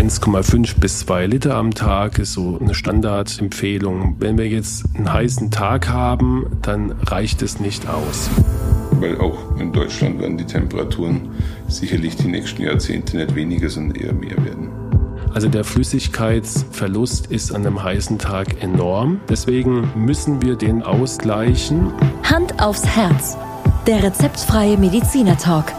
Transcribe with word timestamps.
1,5 0.00 0.80
bis 0.80 1.00
2 1.00 1.26
Liter 1.26 1.56
am 1.56 1.74
Tag 1.74 2.18
ist 2.18 2.32
so 2.32 2.58
eine 2.58 2.72
Standardempfehlung. 2.72 4.16
Wenn 4.18 4.38
wir 4.38 4.48
jetzt 4.48 4.86
einen 4.96 5.12
heißen 5.12 5.50
Tag 5.50 5.90
haben, 5.90 6.46
dann 6.62 6.92
reicht 6.92 7.42
es 7.42 7.60
nicht 7.60 7.86
aus. 7.86 8.30
Weil 8.92 9.18
auch 9.20 9.58
in 9.58 9.74
Deutschland 9.74 10.18
werden 10.18 10.38
die 10.38 10.46
Temperaturen 10.46 11.28
sicherlich 11.68 12.16
die 12.16 12.28
nächsten 12.28 12.62
Jahrzehnte 12.62 13.18
nicht 13.18 13.34
weniger, 13.34 13.68
sondern 13.68 14.00
eher 14.00 14.14
mehr 14.14 14.42
werden. 14.42 14.70
Also 15.34 15.50
der 15.50 15.64
Flüssigkeitsverlust 15.64 17.26
ist 17.26 17.54
an 17.54 17.66
einem 17.66 17.82
heißen 17.82 18.16
Tag 18.16 18.62
enorm. 18.62 19.20
Deswegen 19.28 19.90
müssen 19.94 20.40
wir 20.40 20.56
den 20.56 20.82
ausgleichen. 20.82 21.92
Hand 22.22 22.62
aufs 22.62 22.86
Herz. 22.86 23.36
Der 23.86 24.02
rezeptfreie 24.02 24.78
Mediziner 24.78 25.36
Talk. 25.36 25.74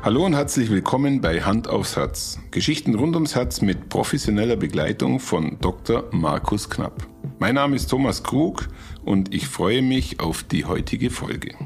Hallo 0.00 0.24
und 0.24 0.34
herzlich 0.34 0.70
willkommen 0.70 1.20
bei 1.20 1.42
Hand 1.42 1.68
aufs 1.68 1.96
Herz. 1.96 2.38
Geschichten 2.52 2.94
rund 2.94 3.16
ums 3.16 3.34
Herz 3.34 3.60
mit 3.62 3.88
professioneller 3.88 4.54
Begleitung 4.54 5.18
von 5.18 5.58
Dr. 5.60 6.04
Markus 6.12 6.70
Knapp. 6.70 7.08
Mein 7.40 7.56
Name 7.56 7.74
ist 7.74 7.88
Thomas 7.88 8.22
Krug 8.22 8.68
und 9.04 9.34
ich 9.34 9.48
freue 9.48 9.82
mich 9.82 10.20
auf 10.20 10.44
die 10.44 10.64
heutige 10.66 11.10
Folge. 11.10 11.56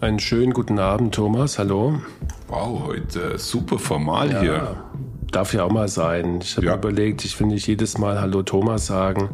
Einen 0.00 0.18
schönen 0.18 0.52
guten 0.52 0.80
Abend, 0.80 1.14
Thomas. 1.14 1.60
Hallo. 1.60 2.00
Wow, 2.48 2.86
heute 2.86 3.38
super 3.38 3.78
formal 3.78 4.32
ja, 4.32 4.40
hier. 4.40 4.84
Darf 5.32 5.52
ja 5.52 5.64
auch 5.64 5.72
mal 5.72 5.88
sein. 5.88 6.38
Ich 6.42 6.56
habe 6.56 6.66
Ja. 6.66 6.74
überlegt, 6.76 7.24
ich 7.24 7.38
will 7.40 7.48
nicht 7.48 7.66
jedes 7.66 7.98
Mal 7.98 8.20
Hallo 8.20 8.42
Thomas 8.42 8.86
sagen. 8.86 9.30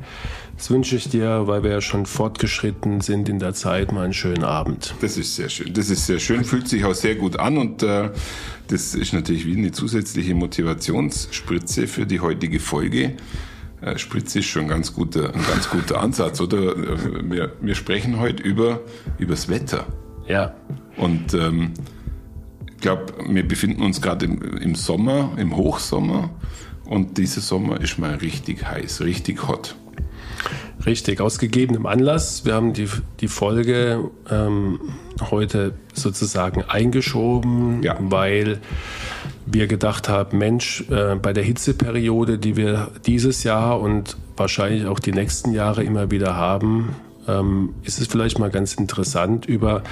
Das 0.56 0.70
wünsche 0.70 0.96
ich 0.96 1.08
dir, 1.08 1.46
weil 1.46 1.62
wir 1.62 1.70
ja 1.70 1.80
schon 1.80 2.06
fortgeschritten 2.06 3.00
sind 3.00 3.28
in 3.28 3.38
der 3.38 3.52
Zeit, 3.54 3.90
mal 3.92 4.04
einen 4.04 4.12
schönen 4.12 4.44
Abend. 4.44 4.94
Das 5.00 5.16
ist 5.16 5.34
sehr 5.36 5.48
schön. 5.48 5.72
Das 5.74 5.90
ist 5.90 6.06
sehr 6.06 6.18
schön, 6.18 6.44
fühlt 6.44 6.68
sich 6.68 6.84
auch 6.84 6.94
sehr 6.94 7.14
gut 7.16 7.38
an 7.38 7.58
und 7.58 7.82
äh, 7.82 8.10
das 8.68 8.94
ist 8.94 9.12
natürlich 9.12 9.44
wie 9.46 9.56
eine 9.56 9.72
zusätzliche 9.72 10.34
Motivationsspritze 10.34 11.86
für 11.86 12.06
die 12.06 12.20
heutige 12.20 12.60
Folge. 12.60 13.14
Äh, 13.80 13.98
Spritze 13.98 14.38
ist 14.38 14.46
schon 14.46 14.62
ein 14.62 14.68
ganz 14.68 14.94
guter, 14.94 15.34
ein 15.34 15.44
ganz 15.50 15.68
guter 15.68 16.00
Ansatz, 16.00 16.40
oder? 16.40 16.76
Äh, 16.76 17.30
Wir, 17.30 17.52
wir 17.60 17.74
sprechen 17.74 18.20
heute 18.20 18.42
über 18.42 18.80
übers 19.18 19.48
Wetter. 19.48 19.86
Ja, 20.28 20.54
Und 20.96 21.34
ähm, 21.34 21.72
glaube, 22.82 23.14
wir 23.28 23.48
befinden 23.48 23.82
uns 23.82 24.02
gerade 24.02 24.26
im, 24.26 24.42
im 24.58 24.74
Sommer, 24.74 25.30
im 25.38 25.56
Hochsommer. 25.56 26.28
Und 26.84 27.16
dieser 27.16 27.40
Sommer 27.40 27.80
ist 27.80 27.98
mal 27.98 28.16
richtig 28.16 28.66
heiß, 28.66 29.00
richtig 29.00 29.48
hot. 29.48 29.76
richtig. 30.84 31.20
Aus 31.20 31.38
gegebenem 31.38 31.86
Anlass. 31.86 32.44
Wir 32.44 32.54
haben 32.54 32.72
die, 32.74 32.88
die 33.20 33.28
Folge 33.28 34.10
ähm, 34.30 34.80
heute 35.30 35.74
sozusagen 35.94 36.62
eingeschoben, 36.62 37.82
Ja. 37.82 37.96
weil 38.00 38.58
wir 39.46 39.68
gedacht 39.68 40.08
haben, 40.08 40.38
Mensch, 40.38 40.84
äh, 40.90 41.14
bei 41.14 41.32
der 41.32 41.44
Hitzeperiode, 41.44 42.38
die 42.38 42.56
wir 42.56 42.90
dieses 43.06 43.44
Jahr 43.44 43.80
und 43.80 44.16
wahrscheinlich 44.36 44.86
auch 44.86 44.98
die 44.98 45.12
nächsten 45.12 45.52
Jahre 45.52 45.82
immer 45.84 46.10
wieder 46.10 46.36
haben, 46.36 46.90
ähm, 47.28 47.74
ist 47.82 48.00
es 48.00 48.06
vielleicht 48.06 48.38
mal 48.38 48.50
ganz 48.50 48.74
interessant, 48.74 49.46
über 49.46 49.82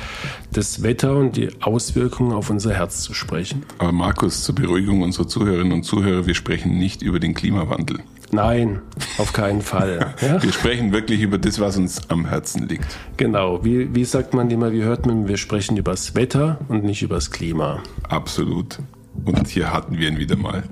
das 0.53 0.83
Wetter 0.83 1.17
und 1.17 1.37
die 1.37 1.51
Auswirkungen 1.61 2.33
auf 2.33 2.51
unser 2.51 2.75
Herz 2.75 3.03
zu 3.03 3.15
sprechen. 3.15 3.65
Aber 3.79 3.93
Markus, 3.93 4.45
zur 4.45 4.55
Beruhigung 4.55 5.03
unserer 5.03 5.29
Zuhörerinnen 5.29 5.73
und 5.73 5.83
Zuhörer, 5.85 6.27
wir 6.27 6.35
sprechen 6.35 6.79
nicht 6.79 7.03
über 7.03 7.21
den 7.21 7.35
Klimawandel. 7.35 8.01
Nein, 8.33 8.81
auf 9.19 9.33
keinen 9.33 9.61
Fall. 9.61 10.15
Ja? 10.21 10.43
Wir 10.43 10.53
sprechen 10.53 10.93
wirklich 10.93 11.23
über 11.23 11.39
das, 11.39 11.61
was 11.61 11.77
uns 11.77 12.11
am 12.11 12.27
Herzen 12.27 12.69
liegt. 12.69 12.97
Genau, 13.17 13.65
wie, 13.65 13.95
wie 13.95 14.05
sagt 14.05 14.35
man 14.35 14.51
immer, 14.51 14.73
wie 14.73 14.83
hört 14.83 15.07
man, 15.07 15.29
wir 15.29 15.37
sprechen 15.37 15.77
über 15.77 15.93
das 15.93 16.15
Wetter 16.15 16.59
und 16.69 16.85
nicht 16.85 17.03
über 17.03 17.15
das 17.15 17.31
Klima. 17.31 17.83
Absolut. 18.09 18.79
Und 19.25 19.49
hier 19.49 19.73
hatten 19.73 19.99
wir 19.99 20.09
ihn 20.09 20.19
wieder 20.19 20.37
mal. 20.37 20.63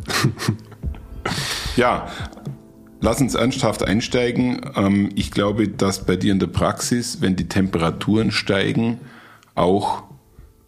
ja, 1.76 2.08
lass 3.00 3.20
uns 3.20 3.34
ernsthaft 3.34 3.82
einsteigen. 3.84 4.60
Ähm, 4.76 5.10
Ich 5.14 5.30
glaube, 5.30 5.68
dass 5.68 6.04
bei 6.04 6.16
dir 6.16 6.32
in 6.32 6.38
der 6.38 6.46
Praxis, 6.48 7.20
wenn 7.20 7.36
die 7.36 7.48
Temperaturen 7.48 8.30
steigen, 8.30 8.98
auch 9.54 10.02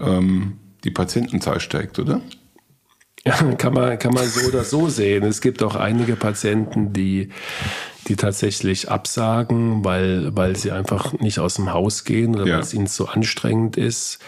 ähm, 0.01 0.59
die 0.85 0.91
Patientenzahl 0.91 1.61
steigt, 1.61 1.99
oder? 1.99 2.21
Ja, 3.25 3.35
kann 3.59 3.75
man, 3.75 3.99
kann 3.99 4.15
man 4.15 4.27
so 4.27 4.49
oder 4.49 4.65
so 4.65 4.89
sehen. 4.89 5.25
Es 5.25 5.43
gibt 5.43 5.63
auch 5.63 5.77
einige 5.77 6.17
Patienten, 6.17 6.95
die, 6.95 7.29
die 8.09 8.17
tatsächlich 8.17 8.91
absagen, 8.91 9.85
weil, 9.85 10.35
weil 10.35 10.57
sie 10.57 10.71
einfach 10.73 11.13
nicht 11.13 11.39
aus 11.39 11.55
dem 11.57 11.71
Haus 11.73 12.05
gehen 12.05 12.35
oder 12.35 12.47
Ja. 12.47 12.55
weil 12.55 12.61
es 12.63 12.73
ihnen 12.73 12.87
zu 12.87 13.09
anstrengend 13.09 13.77
ist. 13.77 14.21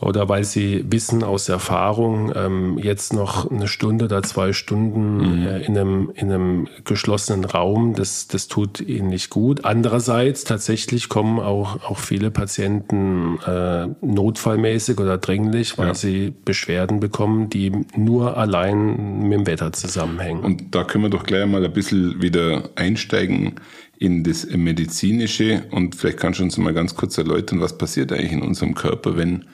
Oder 0.00 0.28
weil 0.28 0.44
sie 0.44 0.84
wissen 0.88 1.24
aus 1.24 1.48
Erfahrung, 1.48 2.32
ähm, 2.36 2.78
jetzt 2.78 3.12
noch 3.12 3.50
eine 3.50 3.66
Stunde 3.66 4.04
oder 4.04 4.22
zwei 4.22 4.52
Stunden 4.52 5.44
äh, 5.44 5.60
in, 5.62 5.76
einem, 5.76 6.12
in 6.14 6.30
einem 6.30 6.68
geschlossenen 6.84 7.44
Raum, 7.44 7.94
das, 7.94 8.28
das 8.28 8.46
tut 8.46 8.80
ihnen 8.80 9.08
nicht 9.08 9.28
gut. 9.28 9.64
Andererseits 9.64 10.44
tatsächlich 10.44 11.08
kommen 11.08 11.40
auch, 11.40 11.82
auch 11.82 11.98
viele 11.98 12.30
Patienten 12.30 13.38
äh, 13.44 13.88
notfallmäßig 14.00 15.00
oder 15.00 15.18
dringlich, 15.18 15.76
weil 15.78 15.88
Ja. 15.88 15.94
sie 15.94 16.32
Beschwerden 16.44 17.00
bekommen, 17.00 17.50
die 17.50 17.72
nur 17.96 18.36
allein 18.36 19.20
mit 19.28 19.32
dem 19.40 19.46
Wetter 19.48 19.72
zusammenhängen. 19.72 20.44
Und 20.44 20.74
da 20.76 20.84
können 20.84 21.04
wir 21.04 21.10
doch 21.10 21.24
gleich 21.24 21.44
mal 21.46 21.64
ein 21.64 21.72
bisschen 21.72 22.22
wieder 22.22 22.70
einsteigen 22.76 23.56
in 23.98 24.22
das 24.22 24.46
Medizinische 24.46 25.64
und 25.72 25.96
vielleicht 25.96 26.18
kannst 26.18 26.38
du 26.38 26.44
uns 26.44 26.56
mal 26.56 26.72
ganz 26.72 26.94
kurz 26.94 27.18
erläutern, 27.18 27.60
was 27.60 27.76
passiert 27.76 28.12
eigentlich 28.12 28.30
in 28.30 28.42
unserem 28.42 28.76
Körper, 28.76 29.16
wenn 29.16 29.44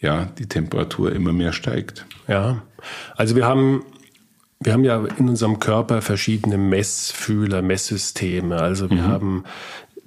ja, 0.00 0.26
die 0.38 0.46
Temperatur 0.46 1.12
immer 1.12 1.32
mehr 1.32 1.52
steigt. 1.52 2.06
Ja, 2.28 2.62
also 3.16 3.36
wir 3.36 3.46
haben, 3.46 3.84
wir 4.60 4.72
haben 4.72 4.84
ja 4.84 5.04
in 5.18 5.28
unserem 5.28 5.58
Körper 5.60 6.02
verschiedene 6.02 6.58
Messfühler, 6.58 7.62
Messsysteme. 7.62 8.56
Also 8.60 8.90
wir 8.90 9.06
haben, 9.06 9.44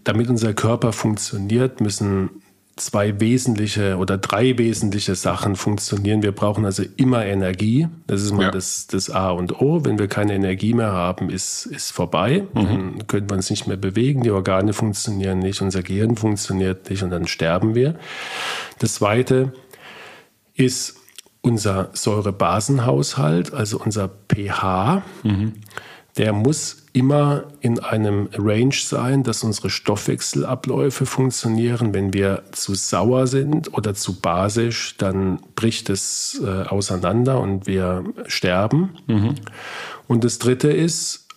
damit 0.04 0.30
unser 0.30 0.54
Körper 0.54 0.94
funktioniert, 0.94 1.82
müssen 1.82 2.30
zwei 2.76 3.20
wesentliche 3.20 3.98
oder 3.98 4.18
drei 4.20 4.58
wesentliche 4.58 5.16
Sachen 5.16 5.56
funktionieren. 5.56 6.22
Wir 6.22 6.32
brauchen 6.32 6.64
also 6.64 6.84
immer 6.96 7.26
Energie. 7.26 7.88
Das 8.06 8.22
ist 8.22 8.34
mal 8.34 8.44
Ja. 8.44 8.52
das, 8.52 8.86
das 8.88 9.10
A 9.10 9.32
und 9.32 9.60
O. 9.62 9.84
Wenn 9.84 9.98
wir 9.98 10.08
keine 10.08 10.36
Energie 10.36 10.74
mehr 10.76 10.92
haben, 10.92 11.30
ist, 11.32 11.66
ist 11.66 11.92
vorbei. 11.92 12.44
Dann 12.54 13.08
können 13.08 13.30
wir 13.30 13.36
uns 13.36 13.50
nicht 13.50 13.68
mehr 13.68 13.78
bewegen. 13.78 14.22
Die 14.22 14.30
Organe 14.32 14.74
funktionieren 14.74 15.40
nicht. 15.40 15.62
Unser 15.62 15.82
Gehirn 15.82 16.16
funktioniert 16.16 16.90
nicht 16.90 17.02
und 17.04 17.10
dann 17.10 17.28
sterben 17.28 17.74
wir. 17.74 17.96
Das 18.80 18.94
zweite 18.96 19.54
ist 20.58 20.96
unser 21.42 21.90
Säurebasenhaushalt, 21.94 23.54
also 23.54 23.80
unser 23.80 24.10
pH. 24.30 25.04
Der 26.18 26.34
muss 26.34 26.84
immer 26.94 27.44
in 27.62 27.80
einem 27.80 28.28
Range 28.36 28.74
sein, 28.74 29.24
dass 29.24 29.44
unsere 29.44 29.70
Stoffwechselabläufe 29.70 31.06
funktionieren. 31.06 31.94
Wenn 31.94 32.12
wir 32.12 32.44
zu 32.52 32.74
sauer 32.74 33.28
sind 33.28 33.72
oder 33.74 33.94
zu 33.94 34.20
basisch, 34.20 34.98
dann 34.98 35.40
bricht 35.56 35.92
es 35.92 36.42
äh, 36.44 36.64
auseinander 36.64 37.40
und 37.40 37.68
wir 37.68 38.04
sterben. 38.26 38.90
Und 40.08 40.24
das 40.24 40.40
Dritte 40.40 40.70
ist, 40.70 41.28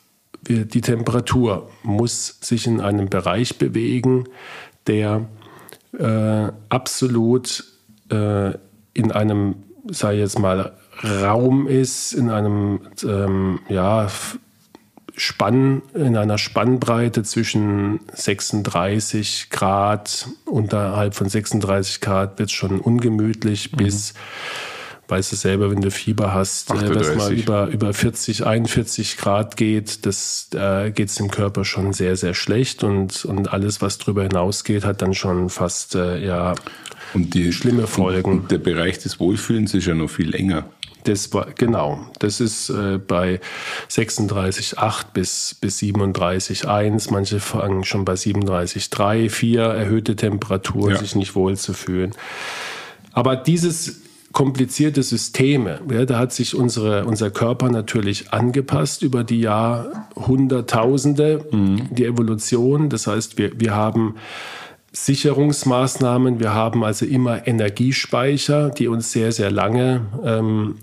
wir, 0.43 0.65
die 0.65 0.81
Temperatur 0.81 1.69
muss 1.83 2.39
sich 2.41 2.67
in 2.67 2.81
einem 2.81 3.11
Bereich 3.11 3.59
bewegen, 3.59 4.25
der 4.87 5.29
äh, 5.99 6.49
absolut 6.71 7.65
äh, 8.09 8.53
in 8.95 9.13
einem, 9.13 9.57
sei 9.89 10.15
jetzt 10.15 10.39
mal, 10.39 10.73
Raum 11.03 11.67
ist, 11.67 12.13
in 12.13 12.31
einem, 12.31 12.81
ähm, 13.05 13.61
ja, 13.69 14.09
Spann, 15.17 15.83
in 15.95 16.17
einer 16.17 16.39
Spannbreite 16.39 17.23
zwischen 17.23 18.01
36 18.13 19.51
Grad, 19.51 20.29
unterhalb 20.47 21.15
von 21.15 21.29
36 21.29 22.01
Grad 22.01 22.39
wird 22.39 22.49
es 22.49 22.55
schon 22.55 22.81
ungemütlich, 22.81 23.73
bis, 23.73 24.15
weißt 25.11 25.33
du 25.33 25.37
selber, 25.37 25.71
wenn 25.71 25.81
du 25.81 25.91
Fieber 25.91 26.33
hast, 26.33 26.71
äh, 26.71 26.75
was 26.75 26.81
mal 27.17 27.27
38. 27.27 27.39
über, 27.43 27.67
über 27.69 27.93
40, 27.93 28.47
41 28.47 29.17
Grad 29.17 29.57
geht, 29.57 30.07
das 30.07 30.49
äh, 30.55 30.91
geht 30.91 31.09
es 31.09 31.17
dem 31.17 31.31
Körper 31.31 31.65
schon 31.65 31.93
sehr, 31.93 32.17
sehr 32.17 32.35
schlecht 32.35 32.85
und, 32.85 33.25
und 33.25 33.53
alles, 33.53 33.83
was 33.83 33.99
darüber 33.99 34.23
hinausgeht, 34.23 34.85
hat 34.85 35.03
dann 35.03 35.15
schon 35.15 35.51
fast, 35.51 35.95
äh, 35.95 36.25
ja, 36.25 36.55
Und 37.15 37.35
die 37.35 37.53
Schlimme 37.53 37.87
Folgen. 37.87 38.31
Und 38.31 38.51
der 38.51 38.59
Bereich 38.59 38.99
des 38.99 39.19
Wohlfühlens 39.21 39.75
ist 39.75 39.87
ja 39.87 39.95
noch 39.95 40.09
viel 40.11 40.31
länger. 40.31 40.67
Das 41.05 41.33
war, 41.33 41.47
genau. 41.57 42.07
Das 42.19 42.41
ist 42.41 42.69
äh, 42.69 42.99
bei 42.99 43.41
36,8 43.91 45.05
bis, 45.15 45.57
bis 45.59 45.79
37,1. 45.79 47.11
Manche 47.11 47.41
fangen 47.41 47.85
schon 47.85 48.05
bei 48.05 48.15
37,3, 48.15 49.31
4 49.31 49.63
erhöhte 49.63 50.15
Temperatur, 50.17 50.91
Ja. 50.91 50.99
sich 50.99 51.15
nicht 51.15 51.35
wohl 51.35 51.57
zu 51.57 51.73
fühlen. 51.73 52.13
Aber 53.13 53.37
dieses 53.37 54.03
komplizierte 54.33 55.03
Systeme, 55.03 55.81
ja, 55.91 56.05
da 56.05 56.19
hat 56.19 56.33
sich 56.33 56.55
unsere, 56.55 57.05
unser 57.05 57.31
Körper 57.31 57.69
natürlich 57.69 58.33
angepasst 58.33 59.03
über 59.03 59.25
die 59.25 59.41
Jahrhunderttausende, 59.41 61.47
die 61.53 62.05
Evolution. 62.05 62.91
Das 62.91 63.09
heißt, 63.09 63.39
wir, 63.39 63.59
wir 63.59 63.75
haben 63.75 64.15
Sicherungsmaßnahmen. 64.93 66.41
Wir 66.41 66.55
haben 66.55 66.85
also 66.85 67.07
immer 67.07 67.47
Energiespeicher, 67.47 68.71
die 68.71 68.89
uns 68.89 69.13
sehr, 69.13 69.33
sehr 69.33 69.51
lange 69.51 70.07
ähm, 70.25 70.77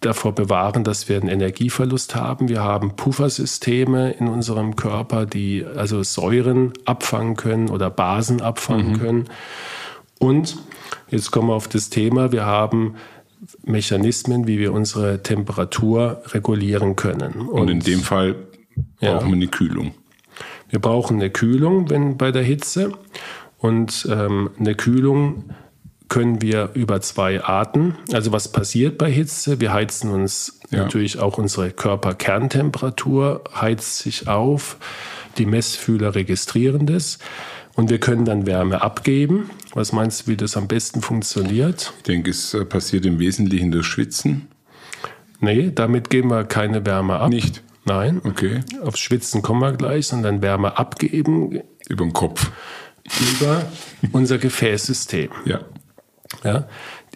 davor 0.00 0.34
bewahren, 0.34 0.84
dass 0.84 1.08
wir 1.08 1.16
einen 1.16 1.28
Energieverlust 1.28 2.14
haben. 2.14 2.48
Wir 2.48 2.62
haben 2.62 2.96
Puffersysteme 2.96 4.12
in 4.12 4.28
unserem 4.28 4.76
Körper, 4.76 5.26
die 5.26 5.64
also 5.64 6.02
Säuren 6.02 6.72
abfangen 6.84 7.36
können 7.36 7.68
oder 7.68 7.90
Basen 7.90 8.40
abfangen 8.40 8.92
mhm. 8.92 8.98
können. 8.98 9.24
Und 10.18 10.56
jetzt 11.08 11.30
kommen 11.30 11.48
wir 11.48 11.54
auf 11.54 11.68
das 11.68 11.90
Thema, 11.90 12.32
wir 12.32 12.46
haben 12.46 12.96
Mechanismen, 13.64 14.46
wie 14.46 14.58
wir 14.58 14.72
unsere 14.72 15.22
Temperatur 15.22 16.22
regulieren 16.28 16.96
können. 16.96 17.32
Und, 17.34 17.60
Und 17.60 17.68
in 17.68 17.80
dem 17.80 18.00
Fall 18.00 18.34
brauchen 19.00 19.00
ja, 19.00 19.26
wir 19.26 19.32
eine 19.32 19.46
Kühlung. 19.48 19.94
Wir 20.68 20.80
brauchen 20.80 21.16
eine 21.16 21.30
Kühlung 21.30 21.90
wenn, 21.90 22.16
bei 22.16 22.32
der 22.32 22.42
Hitze. 22.42 22.92
Und 23.58 24.06
ähm, 24.10 24.50
eine 24.58 24.74
Kühlung 24.74 25.50
können 26.08 26.42
wir 26.42 26.70
über 26.74 27.00
zwei 27.00 27.42
Arten. 27.42 27.96
Also 28.12 28.32
was 28.32 28.48
passiert 28.48 28.98
bei 28.98 29.10
Hitze? 29.10 29.60
Wir 29.60 29.72
heizen 29.72 30.10
uns 30.10 30.60
ja. 30.70 30.84
natürlich 30.84 31.18
auch 31.18 31.38
unsere 31.38 31.70
Körperkerntemperatur, 31.70 33.44
heizt 33.54 33.98
sich 33.98 34.28
auf. 34.28 34.76
Die 35.38 35.46
Messfühler 35.46 36.14
registrieren 36.14 36.86
das. 36.86 37.18
Und 37.76 37.90
wir 37.90 38.00
können 38.00 38.24
dann 38.24 38.46
Wärme 38.46 38.80
abgeben. 38.80 39.50
Was 39.74 39.92
meinst 39.92 40.26
du, 40.26 40.30
wie 40.32 40.36
das 40.36 40.56
am 40.56 40.66
besten 40.66 41.02
funktioniert? 41.02 41.92
Ich 41.98 42.02
denke, 42.04 42.30
es 42.30 42.54
äh, 42.54 42.64
passiert 42.64 43.04
im 43.04 43.18
Wesentlichen 43.18 43.70
durch 43.70 43.86
Schwitzen. 43.86 44.48
Nee, 45.40 45.70
damit 45.74 46.08
geben 46.08 46.30
wir 46.30 46.44
keine 46.44 46.86
Wärme 46.86 47.20
ab. 47.20 47.28
Nicht? 47.28 47.62
Nein. 47.84 48.22
Okay. 48.24 48.60
Aufs 48.82 48.98
Schwitzen 49.00 49.42
kommen 49.42 49.60
wir 49.60 49.72
gleich, 49.72 50.06
sondern 50.06 50.40
Wärme 50.40 50.78
abgeben. 50.78 51.60
Über 51.86 52.04
den 52.04 52.14
Kopf. 52.14 52.50
Über 53.38 53.66
unser 54.12 54.38
Gefäßsystem. 54.38 55.30
Ja. 55.44 55.60
Ja. 56.42 56.66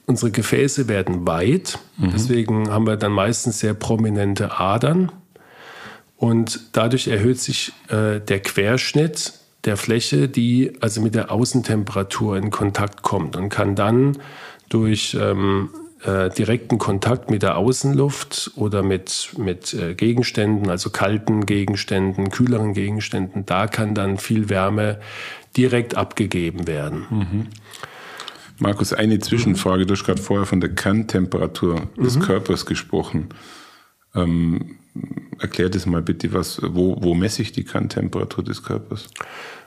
Unsere 0.04 0.30
Gefäße 0.30 0.88
werden 0.88 1.26
weit, 1.26 1.78
mhm. 1.96 2.10
deswegen 2.12 2.70
haben 2.70 2.86
wir 2.86 2.96
dann 2.96 3.12
meistens 3.12 3.60
sehr 3.60 3.74
prominente 3.74 4.58
Adern. 4.58 5.10
Und 6.16 6.60
dadurch 6.72 7.08
erhöht 7.08 7.38
sich 7.38 7.72
äh, 7.88 8.20
der 8.20 8.40
Querschnitt 8.40 9.39
der 9.64 9.76
Fläche, 9.76 10.28
die 10.28 10.72
also 10.80 11.00
mit 11.00 11.14
der 11.14 11.30
Außentemperatur 11.30 12.36
in 12.36 12.50
Kontakt 12.50 13.02
kommt 13.02 13.36
und 13.36 13.48
kann 13.48 13.74
dann 13.74 14.18
durch 14.68 15.16
ähm, 15.20 15.70
äh, 16.02 16.30
direkten 16.30 16.78
Kontakt 16.78 17.30
mit 17.30 17.42
der 17.42 17.56
Außenluft 17.56 18.52
oder 18.56 18.82
mit, 18.82 19.30
mit 19.36 19.74
äh, 19.74 19.94
Gegenständen, 19.94 20.70
also 20.70 20.90
kalten 20.90 21.44
Gegenständen, 21.44 22.30
kühleren 22.30 22.72
Gegenständen, 22.72 23.44
da 23.44 23.66
kann 23.66 23.94
dann 23.94 24.16
viel 24.16 24.48
Wärme 24.48 24.98
direkt 25.56 25.96
abgegeben 25.96 26.66
werden. 26.66 27.06
Mhm. 27.10 27.46
Markus, 28.58 28.92
eine 28.92 29.18
Zwischenfrage. 29.18 29.86
Du 29.86 29.94
hast 29.94 30.04
gerade 30.04 30.20
vorher 30.20 30.46
von 30.46 30.60
der 30.60 30.70
Kerntemperatur 30.74 31.88
des 31.96 32.16
mhm. 32.16 32.22
Körpers 32.22 32.66
gesprochen. 32.66 33.28
Ähm, 34.14 34.76
erklär 35.38 35.68
das 35.68 35.86
mal 35.86 36.02
bitte, 36.02 36.32
was, 36.32 36.60
wo, 36.62 36.96
wo 37.00 37.14
messe 37.14 37.42
ich 37.42 37.52
die 37.52 37.64
Kerntemperatur 37.64 38.44
des 38.44 38.62
Körpers? 38.62 39.08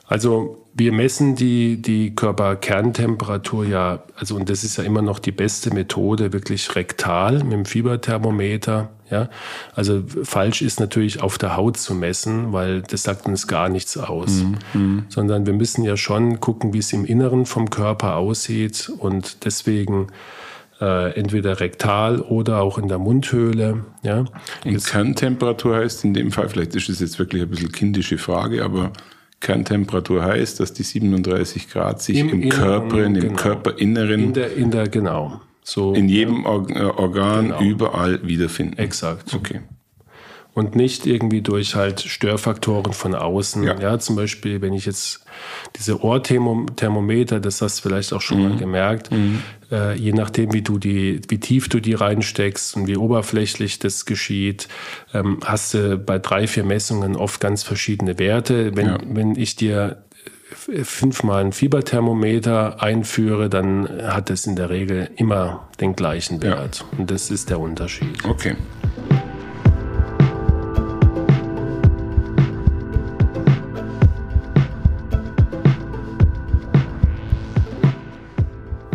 Also 0.05 0.65
wir 0.73 0.91
messen 0.91 1.35
die, 1.35 1.81
die 1.81 2.13
Körperkerntemperatur 2.13 3.65
ja, 3.65 4.03
also 4.15 4.35
und 4.35 4.49
das 4.49 4.63
ist 4.63 4.77
ja 4.77 4.83
immer 4.83 5.01
noch 5.01 5.19
die 5.19 5.31
beste 5.31 5.73
Methode, 5.73 6.33
wirklich 6.33 6.75
rektal 6.75 7.43
mit 7.43 7.53
dem 7.53 7.65
Fieberthermometer. 7.65 8.89
Ja, 9.09 9.29
also 9.75 10.03
falsch 10.23 10.63
ist 10.63 10.79
natürlich 10.79 11.21
auf 11.21 11.37
der 11.37 11.55
Haut 11.55 11.77
zu 11.77 11.93
messen, 11.93 12.51
weil 12.51 12.81
das 12.81 13.03
sagt 13.03 13.27
uns 13.27 13.47
gar 13.47 13.69
nichts 13.69 13.95
aus, 13.95 14.43
mhm. 14.43 14.57
mhm. 14.73 15.05
sondern 15.07 15.45
wir 15.45 15.53
müssen 15.53 15.83
ja 15.83 15.97
schon 15.97 16.39
gucken, 16.39 16.73
wie 16.73 16.79
es 16.79 16.91
im 16.93 17.05
Inneren 17.05 17.45
vom 17.45 17.69
Körper 17.69 18.15
aussieht 18.15 18.91
und 18.97 19.45
deswegen 19.45 20.07
äh, 20.83 21.17
entweder 21.17 21.59
rektal 21.61 22.19
oder 22.19 22.61
auch 22.61 22.77
in 22.77 22.89
der 22.89 22.99
Mundhöhle. 22.99 23.85
Ja. 24.01 24.25
Und 24.65 24.85
Kerntemperatur 24.85 25.77
heißt 25.77 26.03
in 26.03 26.13
dem 26.13 26.31
Fall, 26.31 26.49
vielleicht 26.49 26.75
ist 26.75 26.89
es 26.89 26.99
jetzt 26.99 27.19
wirklich 27.19 27.41
ein 27.41 27.49
bisschen 27.49 27.71
kindische 27.71 28.17
Frage, 28.17 28.63
aber 28.65 28.91
Kerntemperatur 29.39 30.23
heißt, 30.23 30.59
dass 30.59 30.73
die 30.73 30.83
37 30.83 31.69
Grad 31.69 32.01
sich 32.01 32.19
im, 32.19 32.29
im 32.29 32.49
Körper, 32.49 33.03
im 33.05 33.13
genau. 33.13 33.35
Körperinneren, 33.35 34.23
in 34.23 34.33
der, 34.33 34.53
in 34.55 34.71
der 34.71 34.89
genau, 34.89 35.39
so 35.63 35.93
in 35.93 36.09
jedem 36.09 36.43
ja. 36.43 36.97
Organ 36.97 37.47
genau. 37.47 37.61
überall 37.61 38.19
wiederfinden. 38.27 38.77
Exakt. 38.77 39.33
Okay 39.33 39.61
und 40.53 40.75
nicht 40.75 41.05
irgendwie 41.07 41.41
durch 41.41 41.75
halt 41.75 42.01
Störfaktoren 42.01 42.93
von 42.93 43.15
außen. 43.15 43.63
Ja, 43.63 43.79
ja 43.79 43.99
zum 43.99 44.15
Beispiel, 44.15 44.61
wenn 44.61 44.73
ich 44.73 44.85
jetzt 44.85 45.25
diese 45.77 46.03
Ohrthermometer, 46.03 47.39
das 47.39 47.61
hast 47.61 47.79
du 47.79 47.89
vielleicht 47.89 48.13
auch 48.13 48.21
schon 48.21 48.37
mhm. 48.37 48.49
mal 48.49 48.57
gemerkt, 48.57 49.11
mhm. 49.11 49.41
äh, 49.71 49.95
je 49.95 50.13
nachdem, 50.13 50.53
wie 50.53 50.61
du 50.61 50.77
die, 50.77 51.21
wie 51.27 51.39
tief 51.39 51.69
du 51.69 51.79
die 51.79 51.95
reinsteckst 51.95 52.75
und 52.75 52.87
wie 52.87 52.97
oberflächlich 52.97 53.79
das 53.79 54.05
geschieht, 54.05 54.67
ähm, 55.13 55.39
hast 55.43 55.73
du 55.73 55.97
bei 55.97 56.19
drei, 56.19 56.45
vier 56.45 56.63
Messungen 56.63 57.15
oft 57.15 57.41
ganz 57.41 57.63
verschiedene 57.63 58.19
Werte. 58.19 58.75
Wenn, 58.75 58.85
ja. 58.85 58.97
wenn 59.03 59.35
ich 59.35 59.55
dir 59.55 60.03
fünfmal 60.55 61.45
ein 61.45 61.51
Fieberthermometer 61.51 62.81
einführe, 62.81 63.49
dann 63.49 63.89
hat 64.03 64.29
es 64.29 64.45
in 64.45 64.55
der 64.55 64.69
Regel 64.69 65.09
immer 65.15 65.67
den 65.81 65.95
gleichen 65.95 66.43
Wert. 66.43 66.85
Ja. 66.91 66.99
Und 66.99 67.09
das 67.09 67.31
ist 67.31 67.49
der 67.49 67.59
Unterschied. 67.59 68.23
Okay. 68.23 68.55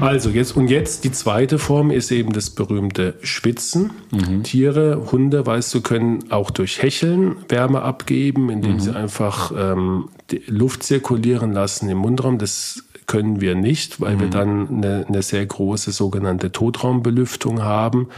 Also 0.09 0.31
jetzt 0.31 0.57
und 0.57 0.71
jetzt 0.71 1.05
die 1.05 1.13
zweite 1.13 1.59
Form 1.59 1.91
ist 1.91 2.11
eben 2.11 2.33
das 2.33 2.49
berühmte 2.49 3.17
Schwitzen. 3.21 3.91
Mhm. 4.11 4.43
Tiere, 4.43 5.13
Hunde, 5.13 5.45
weißt 5.45 5.75
du, 5.75 5.83
können 5.83 6.31
auch 6.31 6.51
durch 6.51 6.81
Hecheln 6.81 7.37
Wärme 7.51 7.83
abgeben, 7.83 8.49
indem 8.49 8.73
mhm. 8.73 8.81
sie 8.81 8.97
einfach 8.97 9.53
ähm, 9.55 10.09
Luft 10.47 10.83
zirkulieren 10.83 11.53
lassen 11.53 11.91
im 11.91 11.99
Mundraum. 11.99 12.39
Das 12.39 12.85
können 13.05 13.43
wir 13.43 13.55
nicht, 13.55 14.01
weil 14.01 14.17
mhm. 14.17 14.21
wir 14.21 14.31
dann 14.31 14.69
eine, 14.69 15.05
eine 15.07 15.21
sehr 15.21 15.45
große 15.45 15.93
sogenannte 15.93 16.53
Totraumbelüftung 16.53 17.63
haben. 17.63 18.09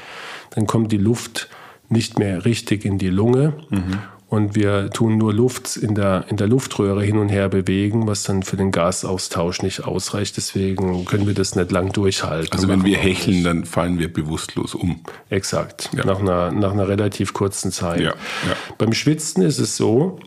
Dann 0.51 0.69
kommt 0.69 0.93
die 0.93 0.97
Luft 0.97 1.49
nicht 1.89 2.21
mehr 2.21 2.45
richtig 2.45 2.85
in 2.85 2.99
die 2.99 3.11
Lunge. 3.11 3.55
Mhm 3.71 3.99
und 4.31 4.55
wir 4.55 4.91
tun 4.91 5.19
nur 5.19 5.35
Luft 5.35 5.77
in 5.77 5.97
der, 5.97 6.25
in 6.29 6.37
der 6.37 6.47
Luftröhre 6.47 7.03
hin 7.03 7.19
und 7.19 7.31
her 7.31 7.49
bewegen, 7.49 8.07
was 8.07 8.23
dann 8.23 8.45
für 8.45 8.57
den 8.57 8.71
Gasaustausch 8.71 9.61
nicht 9.63 9.85
ausreicht. 9.85 10.37
Deswegen 10.37 11.05
können 11.05 11.27
wir 11.27 11.35
das 11.35 11.57
nicht 11.57 11.73
lang 11.73 11.93
durchhalten. 11.93 12.53
Also 12.53 12.69
wenn 12.69 12.85
wir 12.85 12.97
hecheln, 12.97 13.39
nicht. 13.39 13.47
dann 13.47 13.65
fallen 13.65 13.99
wir 13.99 14.11
bewusstlos 14.11 14.77
um. 14.77 15.01
Exakt, 15.31 15.91
ja. 15.97 16.07
nach, 16.07 16.21
einer, 16.21 16.53
nach 16.53 16.71
einer 16.71 16.87
relativ 16.87 17.35
kurzen 17.35 17.73
Zeit. 17.73 18.01
Ja, 18.01 18.11
ja. 18.11 18.57
Beim 18.79 18.93
Schwitzen 18.93 19.43
ist 19.43 19.59
es 19.59 19.77
so, 19.77 20.21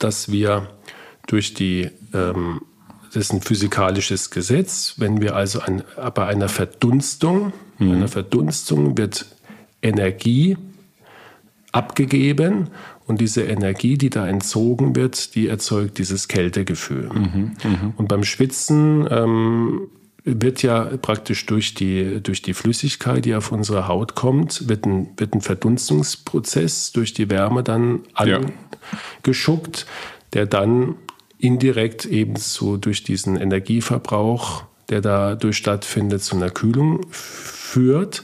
dass 0.00 0.32
wir 0.32 0.70
durch 1.28 1.54
die 1.54 1.90
ähm, 2.12 2.62
das 3.12 3.26
ist 3.26 3.32
ein 3.32 3.42
physikalisches 3.42 4.30
Gesetz. 4.30 4.94
Wenn 4.96 5.20
wir 5.20 5.36
also 5.36 5.60
ein, 5.60 5.84
bei 6.16 6.26
einer 6.26 6.48
Verdunstung, 6.48 7.52
mhm. 7.78 7.92
einer 7.92 8.08
Verdunstung 8.08 8.98
wird 8.98 9.26
Energie 9.82 10.56
abgegeben 11.74 12.68
und 13.06 13.20
diese 13.20 13.42
Energie, 13.42 13.98
die 13.98 14.10
da 14.10 14.26
entzogen 14.28 14.94
wird, 14.94 15.34
die 15.34 15.48
erzeugt 15.48 15.98
dieses 15.98 16.28
Kältegefühl. 16.28 17.08
Mhm, 17.12 17.56
mh. 17.62 17.94
Und 17.96 18.08
beim 18.08 18.22
Schwitzen 18.22 19.06
ähm, 19.10 19.88
wird 20.24 20.62
ja 20.62 20.84
praktisch 21.02 21.44
durch 21.46 21.74
die, 21.74 22.22
durch 22.22 22.42
die 22.42 22.54
Flüssigkeit, 22.54 23.24
die 23.24 23.34
auf 23.34 23.50
unsere 23.50 23.88
Haut 23.88 24.14
kommt, 24.14 24.68
wird 24.68 24.86
ein, 24.86 25.08
wird 25.16 25.34
ein 25.34 25.40
Verdunstungsprozess 25.40 26.92
durch 26.92 27.12
die 27.12 27.28
Wärme 27.28 27.62
dann 27.64 28.00
angeschuckt, 28.14 29.80
ja. 29.80 29.86
der 30.32 30.46
dann 30.46 30.94
indirekt 31.38 32.06
ebenso 32.06 32.76
durch 32.76 33.02
diesen 33.02 33.36
Energieverbrauch, 33.36 34.64
der 34.88 35.00
dadurch 35.00 35.56
stattfindet, 35.56 36.22
zu 36.22 36.36
einer 36.36 36.50
Kühlung 36.50 37.04
führt. 37.10 38.22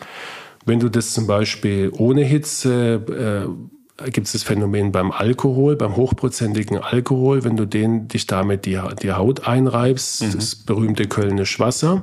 Wenn 0.65 0.81
du 0.81 0.89
das 0.89 1.13
zum 1.13 1.27
Beispiel 1.27 1.91
ohne 1.97 2.23
Hitze 2.23 3.49
äh, 3.49 4.11
gibt 4.11 4.27
es 4.27 4.33
das 4.33 4.43
Phänomen 4.43 4.93
beim 4.93 5.11
Alkohol, 5.11 5.77
beim 5.77 5.97
hochprozentigen 5.97 6.79
Alkohol, 6.79 7.45
wenn 7.45 7.57
du 7.57 7.67
den, 7.67 8.09
dich 8.09 8.27
damit 8.27 8.65
die, 8.65 8.81
die 9.03 9.13
Haut 9.13 9.47
einreibst, 9.47 10.23
mhm. 10.23 10.33
das 10.33 10.55
berühmte 10.55 11.07
Kölnisch 11.07 11.61
Wasser, 11.61 12.03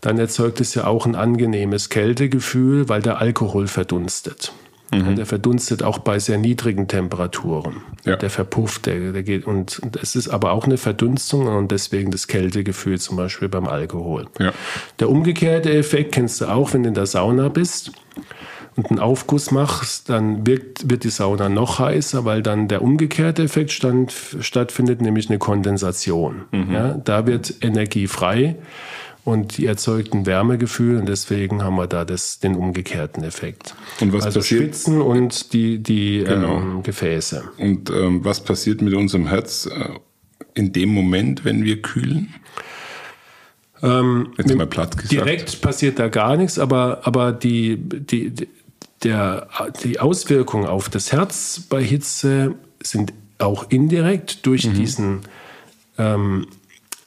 dann 0.00 0.18
erzeugt 0.18 0.60
es 0.60 0.74
ja 0.74 0.86
auch 0.86 1.06
ein 1.06 1.14
angenehmes 1.14 1.88
Kältegefühl, 1.88 2.88
weil 2.88 3.02
der 3.02 3.20
Alkohol 3.20 3.68
verdunstet. 3.68 4.52
Mhm. 4.92 5.16
Der 5.16 5.26
verdunstet 5.26 5.82
auch 5.82 5.98
bei 5.98 6.18
sehr 6.18 6.38
niedrigen 6.38 6.86
Temperaturen. 6.86 7.82
Ja. 8.04 8.16
Der 8.16 8.30
verpufft, 8.30 8.86
der, 8.86 9.12
der 9.12 9.22
geht. 9.22 9.46
Und 9.46 9.80
es 10.00 10.14
ist 10.14 10.28
aber 10.28 10.52
auch 10.52 10.64
eine 10.64 10.76
Verdunstung 10.76 11.46
und 11.46 11.72
deswegen 11.72 12.10
das 12.10 12.26
Kältegefühl 12.26 13.00
zum 13.00 13.16
Beispiel 13.16 13.48
beim 13.48 13.66
Alkohol. 13.66 14.26
Ja. 14.38 14.52
Der 14.98 15.08
umgekehrte 15.08 15.72
Effekt 15.72 16.12
kennst 16.12 16.40
du 16.40 16.46
auch, 16.46 16.74
wenn 16.74 16.82
du 16.82 16.88
in 16.88 16.94
der 16.94 17.06
Sauna 17.06 17.48
bist 17.48 17.92
und 18.76 18.90
einen 18.90 19.00
Aufguss 19.00 19.50
machst, 19.50 20.08
dann 20.08 20.46
wirkt, 20.46 20.90
wird 20.90 21.04
die 21.04 21.10
Sauna 21.10 21.48
noch 21.48 21.78
heißer, 21.78 22.24
weil 22.24 22.42
dann 22.42 22.68
der 22.68 22.82
umgekehrte 22.82 23.42
Effekt 23.42 23.72
stand, 23.72 24.12
stattfindet, 24.40 25.00
nämlich 25.00 25.28
eine 25.28 25.38
Kondensation. 25.38 26.42
Mhm. 26.52 26.72
Ja, 26.72 26.94
da 26.94 27.26
wird 27.26 27.54
Energie 27.62 28.06
frei 28.06 28.56
und 29.24 29.56
die 29.58 29.66
erzeugten 29.66 30.26
Wärmegefühle 30.26 30.98
und 30.98 31.08
deswegen 31.08 31.62
haben 31.62 31.76
wir 31.76 31.86
da 31.86 32.04
das, 32.04 32.40
den 32.40 32.56
umgekehrten 32.56 33.22
Effekt. 33.24 33.74
Und 34.00 34.12
was 34.12 34.24
also 34.24 34.40
passiert? 34.40 34.60
Schwitzen 34.62 35.00
und 35.00 35.52
die, 35.52 35.78
die 35.78 36.24
Genau. 36.26 36.56
ähm, 36.58 36.82
Gefäße. 36.82 37.44
Und 37.58 37.90
ähm, 37.90 38.24
was 38.24 38.42
passiert 38.42 38.82
mit 38.82 38.94
unserem 38.94 39.28
Herz 39.28 39.66
äh, 39.66 39.88
in 40.54 40.72
dem 40.72 40.88
Moment, 40.90 41.44
wenn 41.44 41.62
wir 41.64 41.80
kühlen? 41.82 42.34
Jetzt 43.84 44.54
mal 44.54 44.66
platt 44.68 44.92
gesagt. 44.96 45.10
Direkt 45.10 45.60
passiert 45.60 45.98
da 45.98 46.06
gar 46.06 46.36
nichts, 46.36 46.56
aber, 46.60 47.00
aber 47.04 47.32
die, 47.32 47.76
die, 47.76 48.30
die- 48.30 48.48
der, 49.02 49.48
die 49.82 49.98
Auswirkungen 49.98 50.66
auf 50.66 50.88
das 50.88 51.10
Herz 51.10 51.60
bei 51.68 51.82
Hitze 51.82 52.54
sind 52.80 53.12
auch 53.38 53.68
indirekt 53.68 54.46
durch 54.46 54.68
Mhm. 54.68 54.74
diesen 54.74 55.20
ähm, 55.98 56.46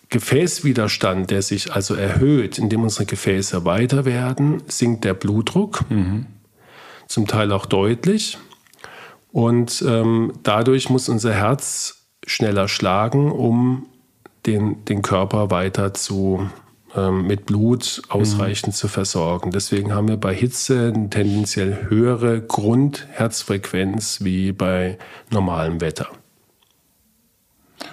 Gefäßwiderstand, 0.09 1.31
der 1.31 1.41
sich 1.41 1.73
also 1.73 1.95
erhöht, 1.95 2.57
indem 2.57 2.83
unsere 2.83 3.05
Gefäße 3.05 3.65
weiter 3.65 4.05
werden, 4.05 4.61
sinkt 4.67 5.03
der 5.03 5.13
Blutdruck, 5.13 5.83
Mhm. 5.89 6.25
zum 7.07 7.27
Teil 7.27 7.51
auch 7.51 7.65
deutlich. 7.65 8.37
Und 9.31 9.83
ähm, 9.87 10.33
dadurch 10.43 10.89
muss 10.89 11.09
unser 11.09 11.33
Herz 11.33 12.05
schneller 12.25 12.67
schlagen, 12.67 13.31
um 13.31 13.85
den, 14.45 14.85
den 14.85 15.01
Körper 15.01 15.51
weiter 15.51 15.93
zu, 15.93 16.49
ähm, 16.95 17.27
mit 17.27 17.45
Blut 17.45 18.01
ausreichend 18.09 18.75
zu 18.75 18.87
versorgen. 18.87 19.51
Deswegen 19.51 19.93
haben 19.93 20.07
wir 20.07 20.17
bei 20.17 20.33
Hitze 20.33 20.93
eine 20.95 21.09
tendenziell 21.09 21.87
höhere 21.89 22.41
Grundherzfrequenz 22.41 24.19
wie 24.23 24.51
bei 24.51 24.97
normalem 25.31 25.81
Wetter. 25.81 26.07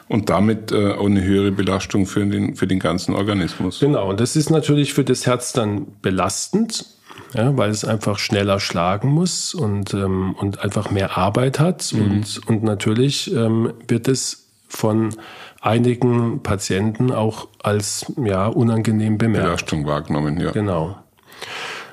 Und 0.09 0.31
damit 0.31 0.73
äh, 0.73 0.93
auch 0.93 1.07
eine 1.07 1.23
höhere 1.23 1.53
Belastung 1.53 2.07
für 2.07 2.25
den, 2.27 2.57
für 2.57 2.67
den 2.67 2.79
ganzen 2.79 3.15
Organismus. 3.15 3.81
Genau, 3.81 4.11
und 4.11 4.21
das 4.21 4.37
ist 4.37 4.51
natürlich 4.51 4.95
für 4.95 5.05
das 5.05 5.27
Herz 5.27 5.53
dann 5.53 5.87
belastend, 6.03 6.87
ja, 7.35 7.57
weil 7.57 7.71
es 7.71 7.85
einfach 7.85 8.19
schneller 8.19 8.61
schlagen 8.61 9.11
muss 9.11 9.55
und, 9.55 9.95
ähm, 9.95 10.35
und 10.39 10.63
einfach 10.63 10.91
mehr 10.91 11.17
Arbeit 11.17 11.59
hat. 11.59 11.93
Und, 11.93 12.41
und 12.47 12.63
natürlich 12.63 13.35
ähm, 13.35 13.73
wird 13.89 14.09
es 14.09 14.49
von 14.69 15.15
einigen 15.61 16.43
Patienten 16.43 17.13
auch 17.13 17.49
als 17.63 18.13
ja, 18.23 18.47
unangenehm 18.47 19.19
bemerkt. 19.19 19.47
Belastung 19.47 19.87
wahrgenommen, 19.87 20.41
ja. 20.41 20.51
Genau. 20.51 20.97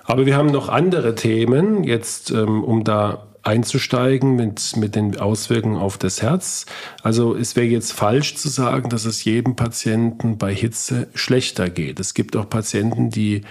Aber 0.06 0.26
wir 0.26 0.36
haben 0.36 0.48
noch 0.48 0.70
andere 0.70 1.14
Themen, 1.14 1.84
jetzt 1.84 2.32
ähm, 2.32 2.64
um 2.64 2.84
da 2.84 3.29
einzusteigen 3.50 4.36
mit, 4.36 4.76
mit 4.78 4.96
den 4.96 5.20
Auswirkungen 5.20 5.78
auf 5.78 5.98
das 5.98 6.22
Herz. 6.22 6.68
Also 7.02 7.36
es 7.36 7.56
wäre 7.56 7.66
jetzt 7.66 7.94
falsch 7.94 8.36
zu 8.36 8.48
sagen, 8.48 8.90
dass 8.90 9.06
es 9.06 9.24
jedem 9.24 9.56
Patienten 9.56 10.38
bei 10.38 10.54
Hitze 10.54 11.08
schlechter 11.16 11.70
geht. 11.70 12.00
Es 12.00 12.14
gibt 12.14 12.36
auch 12.36 12.48
Patienten, 12.48 13.10
die, 13.10 13.42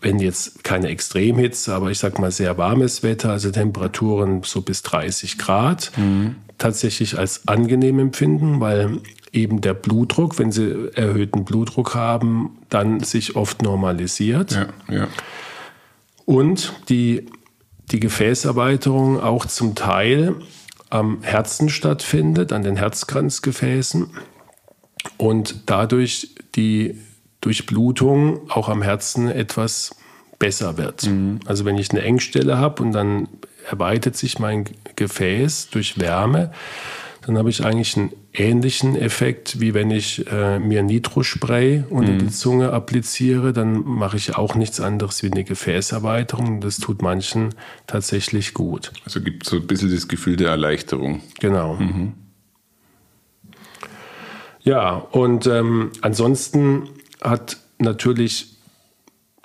wenn 0.00 0.18
jetzt 0.18 0.64
keine 0.64 0.88
Extremhitze, 0.88 1.74
aber 1.74 1.90
ich 1.90 1.98
sag 1.98 2.18
mal 2.18 2.30
sehr 2.30 2.58
warmes 2.58 3.02
Wetter, 3.02 3.30
also 3.30 3.50
Temperaturen 3.50 4.42
so 4.44 4.60
bis 4.60 4.82
30 4.82 5.38
Grad, 5.38 5.92
tatsächlich 6.58 7.18
als 7.18 7.48
angenehm 7.48 7.98
empfinden, 7.98 8.60
weil 8.60 8.98
eben 9.32 9.62
der 9.62 9.74
Blutdruck, 9.74 10.38
wenn 10.38 10.52
sie 10.52 10.90
erhöhten 10.94 11.44
Blutdruck 11.44 11.94
haben, 11.94 12.58
dann 12.68 13.00
sich 13.00 13.34
oft 13.34 13.62
normalisiert 13.62 14.52
Ja, 14.52 14.94
ja. 14.94 15.08
und 16.26 16.74
die, 16.90 17.26
die 17.92 18.00
Gefäßerweiterung 18.00 19.20
auch 19.20 19.46
zum 19.46 19.74
Teil 19.74 20.36
am 20.90 21.22
Herzen 21.22 21.68
stattfindet, 21.68 22.52
an 22.52 22.62
den 22.62 22.76
Herzkranzgefäßen 22.76 24.10
und 25.16 25.62
dadurch 25.66 26.34
die 26.54 26.98
Durchblutung 27.40 28.50
auch 28.50 28.68
am 28.68 28.82
Herzen 28.82 29.28
etwas 29.28 29.94
besser 30.38 30.76
wird. 30.76 31.08
Also 31.46 31.64
wenn 31.64 31.78
ich 31.78 31.90
eine 31.90 32.02
Engstelle 32.02 32.58
habe 32.58 32.82
und 32.82 32.92
dann 32.92 33.28
erweitert 33.70 34.16
sich 34.16 34.38
mein 34.38 34.64
Gefäß 34.96 35.70
durch 35.70 35.98
Wärme, 35.98 36.52
dann 37.24 37.38
habe 37.38 37.50
ich 37.50 37.64
eigentlich 37.64 37.96
einen 37.96 38.10
ähnlichen 38.32 38.96
Effekt, 38.96 39.60
wie 39.60 39.74
wenn 39.74 39.90
ich 39.90 40.26
äh, 40.30 40.58
mir 40.58 40.82
Nitrospray 40.82 41.84
unter 41.88 42.12
die 42.14 42.30
Zunge 42.30 42.72
appliziere, 42.72 43.52
dann 43.52 43.84
mache 43.84 44.16
ich 44.16 44.34
auch 44.36 44.56
nichts 44.56 44.80
anderes 44.80 45.22
wie 45.22 45.30
eine 45.30 45.44
Gefäßerweiterung. 45.44 46.60
Das 46.60 46.78
tut 46.78 47.00
manchen 47.00 47.54
tatsächlich 47.86 48.54
gut. 48.54 48.92
Also 49.04 49.20
gibt 49.20 49.46
so 49.46 49.56
ein 49.56 49.66
bisschen 49.66 49.92
das 49.92 50.08
Gefühl 50.08 50.36
der 50.36 50.50
Erleichterung. 50.50 51.20
Genau. 51.38 51.78
Ja, 54.62 54.90
und 54.96 55.46
ähm, 55.46 55.90
ansonsten 56.00 56.88
hat 57.20 57.58
natürlich 57.78 58.51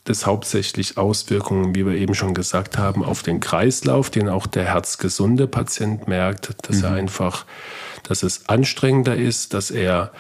das 0.10 0.26
hauptsächlich 0.26 0.98
Auswirkungen, 0.98 1.76
wie 1.76 1.86
wir 1.86 1.94
eben 1.94 2.16
schon 2.16 2.34
gesagt 2.34 2.78
haben, 2.78 3.04
auf 3.04 3.24
den 3.24 3.40
Kreislauf, 3.40 4.10
den 4.10 4.30
auch 4.30 4.48
der 4.48 4.66
herzgesunde 4.66 5.48
Patient 5.48 6.08
merkt, 6.08 6.56
dass 6.68 6.82
er 6.82 6.92
einfach, 6.92 7.46
dass 8.04 8.24
es 8.24 8.48
anstrengender 8.48 9.16
ist, 9.16 9.54
dass 9.54 9.72
er 9.72 10.12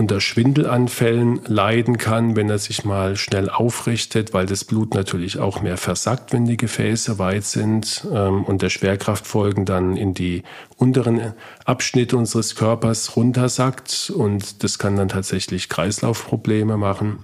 unter 0.00 0.20
Schwindelanfällen 0.20 1.40
leiden 1.46 1.98
kann, 1.98 2.34
wenn 2.34 2.48
er 2.48 2.58
sich 2.58 2.86
mal 2.86 3.16
schnell 3.16 3.50
aufrichtet, 3.50 4.32
weil 4.32 4.46
das 4.46 4.64
Blut 4.64 4.94
natürlich 4.94 5.38
auch 5.38 5.60
mehr 5.60 5.76
versackt, 5.76 6.32
wenn 6.32 6.46
die 6.46 6.56
Gefäße 6.56 7.18
weit 7.18 7.44
sind 7.44 8.06
ähm, 8.10 8.44
und 8.44 8.62
der 8.62 8.70
Schwerkraftfolgen 8.70 9.66
dann 9.66 9.98
in 9.98 10.14
die 10.14 10.42
unteren 10.78 11.34
Abschnitte 11.66 12.16
unseres 12.16 12.56
Körpers 12.56 13.14
runtersackt 13.14 14.10
und 14.14 14.64
das 14.64 14.78
kann 14.78 14.96
dann 14.96 15.10
tatsächlich 15.10 15.68
Kreislaufprobleme 15.68 16.78
machen. 16.78 17.22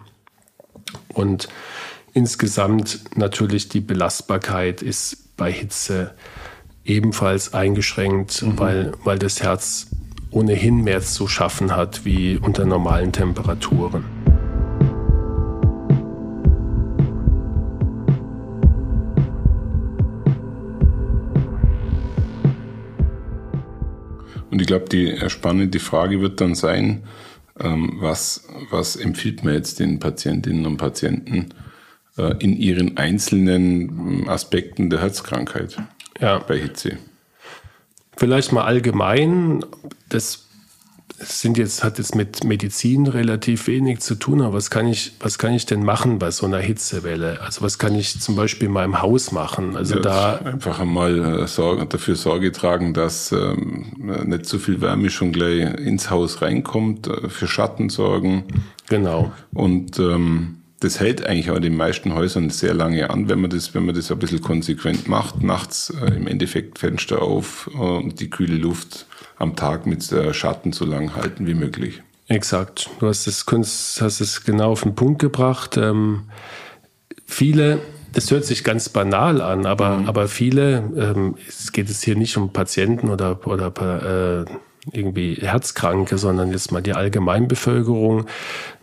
Und 1.08 1.48
insgesamt 2.16 3.00
natürlich 3.14 3.68
die 3.68 3.80
Belastbarkeit 3.80 4.80
ist 4.80 5.36
bei 5.36 5.52
Hitze 5.52 6.14
ebenfalls 6.82 7.52
eingeschränkt, 7.52 8.42
weil, 8.56 8.92
weil 9.04 9.18
das 9.18 9.42
Herz 9.42 9.88
ohnehin 10.30 10.82
mehr 10.82 11.02
zu 11.02 11.28
schaffen 11.28 11.76
hat 11.76 12.06
wie 12.06 12.38
unter 12.38 12.64
normalen 12.64 13.12
Temperaturen. 13.12 14.04
Und 24.50 24.62
ich 24.62 24.66
glaube, 24.66 24.86
die 24.90 25.18
spannende 25.28 25.80
Frage 25.80 26.22
wird 26.22 26.40
dann 26.40 26.54
sein, 26.54 27.02
ähm, 27.60 27.98
was, 28.00 28.48
was 28.70 28.96
empfiehlt 28.96 29.44
man 29.44 29.52
jetzt 29.52 29.80
den 29.80 29.98
Patientinnen 29.98 30.64
und 30.64 30.78
Patienten 30.78 31.48
äh, 31.50 31.65
in 32.38 32.56
ihren 32.56 32.96
einzelnen 32.96 33.82
ähm, 34.22 34.28
Aspekten 34.28 34.90
der 34.90 35.00
Herzkrankheit 35.00 35.76
Ja. 36.20 36.38
bei 36.38 36.58
Hitze? 36.58 36.98
Vielleicht 38.16 38.52
mal 38.52 38.64
allgemein, 38.64 39.64
das 40.08 40.42
sind 41.18 41.56
jetzt, 41.56 41.82
hat 41.82 41.96
jetzt 41.98 42.14
mit 42.14 42.44
Medizin 42.44 43.06
relativ 43.06 43.66
wenig 43.68 44.00
zu 44.00 44.16
tun, 44.16 44.42
aber 44.42 44.54
was 44.54 44.68
kann 44.70 44.86
ich, 44.86 45.12
was 45.20 45.38
kann 45.38 45.54
ich 45.54 45.64
denn 45.64 45.82
machen 45.82 46.18
bei 46.18 46.30
so 46.30 46.44
einer 46.46 46.58
Hitzewelle? 46.58 47.40
Also 47.40 47.62
was 47.62 47.78
kann 47.78 47.94
ich 47.94 48.20
zum 48.20 48.36
Beispiel 48.36 48.66
in 48.68 48.72
meinem 48.74 49.00
Haus 49.00 49.32
machen? 49.32 49.76
Also 49.76 49.96
Ja, 49.96 50.00
da, 50.00 50.36
einfach 50.36 50.78
einmal 50.78 51.40
äh, 51.42 51.46
Sorge, 51.46 51.86
dafür 51.86 52.16
Sorge 52.16 52.52
tragen, 52.52 52.92
dass 52.92 53.32
ähm, 53.32 53.86
nicht 54.26 54.44
zu 54.46 54.58
viel 54.58 54.80
Wärme 54.82 55.08
schon 55.08 55.32
gleich 55.32 55.62
ins 55.78 56.10
Haus 56.10 56.42
reinkommt, 56.42 57.06
äh, 57.06 57.28
für 57.30 57.46
Schatten 57.46 57.88
sorgen. 57.88 58.44
genau. 58.88 59.32
Und 59.54 59.98
ähm, 59.98 60.55
das 60.80 61.00
hält 61.00 61.24
eigentlich 61.24 61.50
auch 61.50 61.56
in 61.56 61.62
den 61.62 61.76
meisten 61.76 62.14
Häusern 62.14 62.50
sehr 62.50 62.74
lange 62.74 63.08
an, 63.08 63.28
wenn 63.28 63.40
man 63.40 63.50
das, 63.50 63.74
wenn 63.74 63.86
man 63.86 63.94
das 63.94 64.10
ein 64.10 64.18
bisschen 64.18 64.42
konsequent 64.42 65.08
macht. 65.08 65.42
Nachts 65.42 65.90
äh, 65.90 66.14
im 66.14 66.26
Endeffekt 66.26 66.78
Fenster 66.78 67.22
auf 67.22 67.70
äh, 67.74 67.78
und 67.78 68.20
die 68.20 68.28
kühle 68.28 68.56
Luft 68.56 69.06
am 69.38 69.56
Tag 69.56 69.86
mit 69.86 70.10
äh, 70.12 70.34
Schatten 70.34 70.72
so 70.72 70.84
lang 70.84 71.14
halten 71.14 71.46
wie 71.46 71.54
möglich. 71.54 72.02
Exakt. 72.28 72.90
Du 72.98 73.06
hast 73.06 73.26
es, 73.26 73.46
hast 74.00 74.20
es 74.20 74.44
genau 74.44 74.72
auf 74.72 74.82
den 74.82 74.94
Punkt 74.94 75.20
gebracht. 75.20 75.76
Ähm, 75.76 76.24
viele, 77.24 77.78
das 78.12 78.30
hört 78.30 78.44
sich 78.44 78.64
ganz 78.64 78.88
banal 78.88 79.40
an, 79.40 79.64
aber, 79.64 80.02
aber 80.06 80.28
viele, 80.28 80.78
ähm, 80.96 81.36
es 81.48 81.72
geht 81.72 81.88
es 81.88 82.02
hier 82.02 82.16
nicht 82.16 82.36
um 82.36 82.52
Patienten 82.52 83.08
oder, 83.08 83.46
oder 83.46 84.44
äh, 84.46 84.50
irgendwie 84.92 85.34
Herzkranke, 85.34 86.18
sondern 86.18 86.50
jetzt 86.50 86.72
mal 86.72 86.82
die 86.82 86.94
Allgemeinbevölkerung 86.94 88.26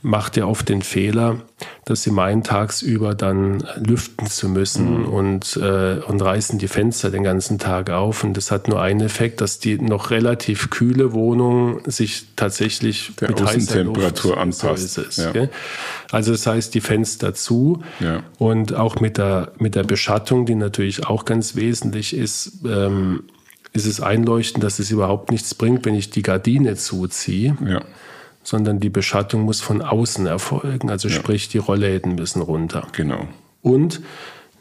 macht 0.03 0.36
ja 0.36 0.45
oft 0.45 0.67
den 0.67 0.81
Fehler, 0.81 1.41
dass 1.86 2.03
sie 2.03 2.12
meinen, 2.12 2.43
tagsüber 2.43 3.15
dann 3.15 3.63
lüften 3.77 4.27
zu 4.27 4.50
müssen 4.50 5.00
mhm. 5.00 5.05
und, 5.05 5.55
äh, 5.55 6.00
und 6.05 6.22
reißen 6.22 6.60
die 6.60 6.67
Fenster 6.67 7.10
den 7.10 7.24
ganzen 7.24 7.57
Tag 7.57 7.89
auf. 7.89 8.25
Und 8.25 8.36
das 8.36 8.51
hat 8.51 8.67
nur 8.67 8.81
einen 8.81 9.00
Effekt, 9.00 9.39
dass 9.39 9.60
die 9.60 9.77
noch 9.77 10.12
relativ 10.12 10.69
kühle 10.69 11.13
Wohnung 11.13 11.79
sich 11.89 12.25
tatsächlich 12.36 13.13
Der 13.22 13.29
mit 13.29 13.41
Außentemperatur 13.41 14.38
anpasst. 14.38 14.93
So 14.93 15.22
ja. 15.22 15.48
Also 16.12 16.33
das 16.33 16.45
heißt, 16.45 16.75
die 16.75 16.81
Fenster 16.81 17.33
zu 17.33 17.81
ja. 18.01 18.24
und 18.38 18.75
auch 18.75 19.00
mit 19.00 19.17
der, 19.17 19.53
mit 19.57 19.75
der 19.75 19.83
Beschattung, 19.83 20.45
die 20.45 20.55
natürlich 20.55 21.07
auch 21.07 21.24
ganz 21.24 21.55
wesentlich 21.55 22.13
ist, 22.13 22.60
ähm, 22.65 23.24
ist 23.74 23.86
es 23.86 24.00
einleuchtend, 24.00 24.63
dass 24.63 24.80
es 24.80 24.92
überhaupt 24.92 25.32
nichts 25.32 25.56
bringt, 25.56 25.86
wenn 25.86 25.96
ich 25.96 26.10
die 26.10 26.22
Gardine 26.22 26.75
zuziehe. 26.75 27.58
Ja. 27.68 27.82
Sondern 28.44 28.80
die 28.80 28.89
Beschattung 28.89 29.42
muss 29.42 29.62
von 29.62 29.82
außen 29.82 30.25
erfolgen. 30.25 30.89
Also 30.89 31.08
ja. 31.08 31.15
sprich, 31.15 31.50
die 31.50 31.58
Rollläden 31.58 32.15
müssen 32.15 32.42
runter. 32.42 32.88
Genau. 32.92 33.27
Und 33.62 34.01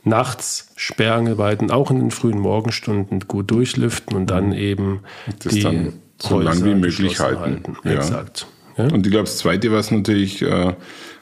nachts 0.04 0.72
Sperrangelweiten 0.76 1.70
auch 1.70 1.90
in 1.90 1.98
den 1.98 2.10
frühen 2.10 2.38
Morgenstunden 2.38 3.20
gut 3.20 3.50
durchlüften 3.50 4.16
und 4.16 4.26
dann 4.30 4.52
eben 4.52 5.00
das 5.40 5.52
die 5.52 5.60
dann 5.60 5.92
so 6.18 6.40
lange 6.40 6.64
wie 6.64 6.74
möglich 6.74 7.20
halten. 7.20 7.40
halten. 7.40 7.76
Ja. 7.84 7.92
Exakt. 7.92 8.46
Ja? 8.76 8.84
Und 8.84 9.06
ich 9.06 9.12
glaube, 9.12 9.24
das 9.24 9.38
Zweite, 9.38 9.72
was 9.72 9.90
natürlich 9.90 10.42
äh, 10.42 10.74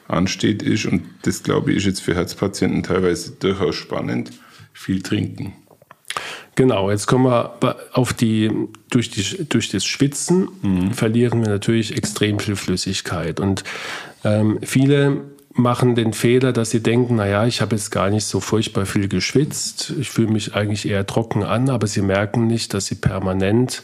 ansteht, 0.07 0.63
ist, 0.63 0.85
und 0.85 1.03
das 1.23 1.43
glaube 1.43 1.71
ich 1.71 1.77
ist 1.77 1.85
jetzt 1.85 2.01
für 2.01 2.15
Herzpatienten 2.15 2.83
teilweise 2.83 3.31
durchaus 3.31 3.75
spannend, 3.75 4.31
viel 4.73 5.01
trinken. 5.01 5.53
Genau, 6.61 6.91
jetzt 6.91 7.07
kommen 7.07 7.25
wir 7.25 7.55
auf 7.91 8.13
die, 8.13 8.51
durch, 8.91 9.09
die, 9.09 9.47
durch 9.49 9.69
das 9.69 9.83
Schwitzen 9.83 10.47
mhm. 10.61 10.93
verlieren 10.93 11.41
wir 11.41 11.49
natürlich 11.49 11.97
extrem 11.97 12.37
viel 12.37 12.55
Flüssigkeit. 12.55 13.39
Und 13.39 13.63
ähm, 14.23 14.59
viele 14.61 15.21
machen 15.55 15.95
den 15.95 16.13
Fehler, 16.13 16.53
dass 16.53 16.69
sie 16.69 16.83
denken, 16.83 17.15
naja, 17.15 17.47
ich 17.47 17.61
habe 17.61 17.75
jetzt 17.75 17.89
gar 17.89 18.11
nicht 18.11 18.25
so 18.25 18.39
furchtbar 18.39 18.85
viel 18.85 19.07
geschwitzt, 19.07 19.91
ich 19.99 20.11
fühle 20.11 20.31
mich 20.31 20.53
eigentlich 20.53 20.87
eher 20.87 21.07
trocken 21.07 21.41
an, 21.41 21.67
aber 21.67 21.87
sie 21.87 22.03
merken 22.03 22.45
nicht, 22.45 22.75
dass 22.75 22.85
sie 22.85 22.93
permanent 22.93 23.81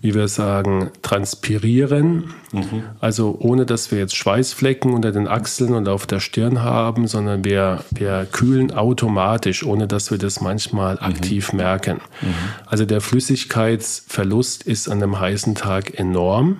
wie 0.00 0.14
wir 0.14 0.28
sagen, 0.28 0.90
transpirieren. 1.02 2.32
Mhm. 2.52 2.84
Also 3.00 3.36
ohne, 3.38 3.66
dass 3.66 3.90
wir 3.90 3.98
jetzt 3.98 4.16
Schweißflecken 4.16 4.92
unter 4.92 5.12
den 5.12 5.28
Achseln 5.28 5.74
und 5.74 5.88
auf 5.88 6.06
der 6.06 6.20
Stirn 6.20 6.62
haben, 6.62 7.06
sondern 7.06 7.44
wir, 7.44 7.84
wir 7.90 8.26
kühlen 8.30 8.72
automatisch, 8.72 9.64
ohne 9.64 9.86
dass 9.86 10.10
wir 10.10 10.18
das 10.18 10.40
manchmal 10.40 10.94
mhm. 10.94 11.02
aktiv 11.02 11.52
merken. 11.52 12.00
Mhm. 12.22 12.34
Also 12.66 12.86
der 12.86 13.00
Flüssigkeitsverlust 13.00 14.62
ist 14.62 14.88
an 14.88 15.02
einem 15.02 15.20
heißen 15.20 15.54
Tag 15.54 15.98
enorm. 15.98 16.58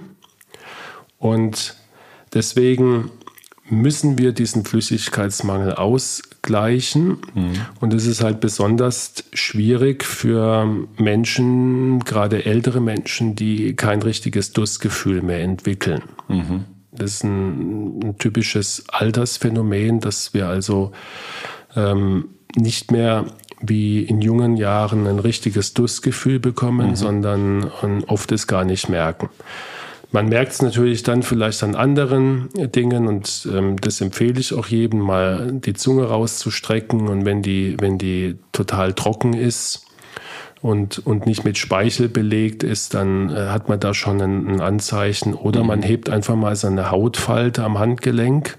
Und 1.18 1.76
deswegen 2.34 3.10
müssen 3.68 4.18
wir 4.18 4.32
diesen 4.32 4.64
Flüssigkeitsmangel 4.64 5.74
ausgleichen. 6.40 7.18
Mhm. 7.34 7.52
Und 7.80 7.94
es 7.94 8.06
ist 8.06 8.22
halt 8.22 8.40
besonders 8.40 9.24
schwierig 9.32 10.04
für 10.04 10.66
Menschen, 10.98 12.00
gerade 12.00 12.44
ältere 12.44 12.80
Menschen, 12.80 13.36
die 13.36 13.74
kein 13.76 14.02
richtiges 14.02 14.52
Durstgefühl 14.52 15.22
mehr 15.22 15.40
entwickeln. 15.40 16.02
Mhm. 16.28 16.64
Das 16.92 17.12
ist 17.12 17.24
ein, 17.24 18.00
ein, 18.00 18.18
typisches 18.18 18.84
Altersphänomen, 18.88 20.00
dass 20.00 20.34
wir 20.34 20.48
also 20.48 20.92
ähm, 21.76 22.30
nicht 22.56 22.90
mehr 22.90 23.26
wie 23.62 24.02
in 24.02 24.20
jungen 24.22 24.56
Jahren 24.56 25.06
ein 25.06 25.18
richtiges 25.18 25.74
Durstgefühl 25.74 26.40
bekommen, 26.40 26.90
mhm. 26.90 26.96
sondern 26.96 27.64
oft 28.06 28.32
es 28.32 28.46
gar 28.46 28.64
nicht 28.64 28.88
merken. 28.88 29.28
Man 30.12 30.28
merkt 30.28 30.52
es 30.52 30.62
natürlich 30.62 31.02
dann 31.04 31.22
vielleicht 31.22 31.62
an 31.62 31.76
anderen 31.76 32.48
Dingen 32.54 33.06
und 33.06 33.48
ähm, 33.52 33.80
das 33.80 34.00
empfehle 34.00 34.40
ich 34.40 34.54
auch 34.54 34.66
jedem, 34.66 35.00
mal 35.00 35.52
die 35.52 35.74
Zunge 35.74 36.04
rauszustrecken 36.04 37.08
und 37.08 37.24
wenn 37.24 37.42
die, 37.42 37.76
wenn 37.78 37.96
die 37.96 38.36
total 38.52 38.92
trocken 38.92 39.34
ist 39.34 39.86
und, 40.62 41.04
und 41.06 41.26
nicht 41.26 41.44
mit 41.44 41.58
Speichel 41.58 42.08
belegt 42.08 42.62
ist, 42.62 42.94
dann 42.94 43.30
äh, 43.30 43.48
hat 43.48 43.68
man 43.68 43.80
da 43.80 43.94
schon 43.94 44.20
ein, 44.20 44.48
ein 44.48 44.60
Anzeichen. 44.60 45.34
Oder 45.34 45.60
mhm. 45.62 45.66
man 45.66 45.82
hebt 45.82 46.10
einfach 46.10 46.36
mal 46.36 46.56
seine 46.56 46.90
Hautfalte 46.90 47.62
am 47.62 47.78
Handgelenk. 47.78 48.58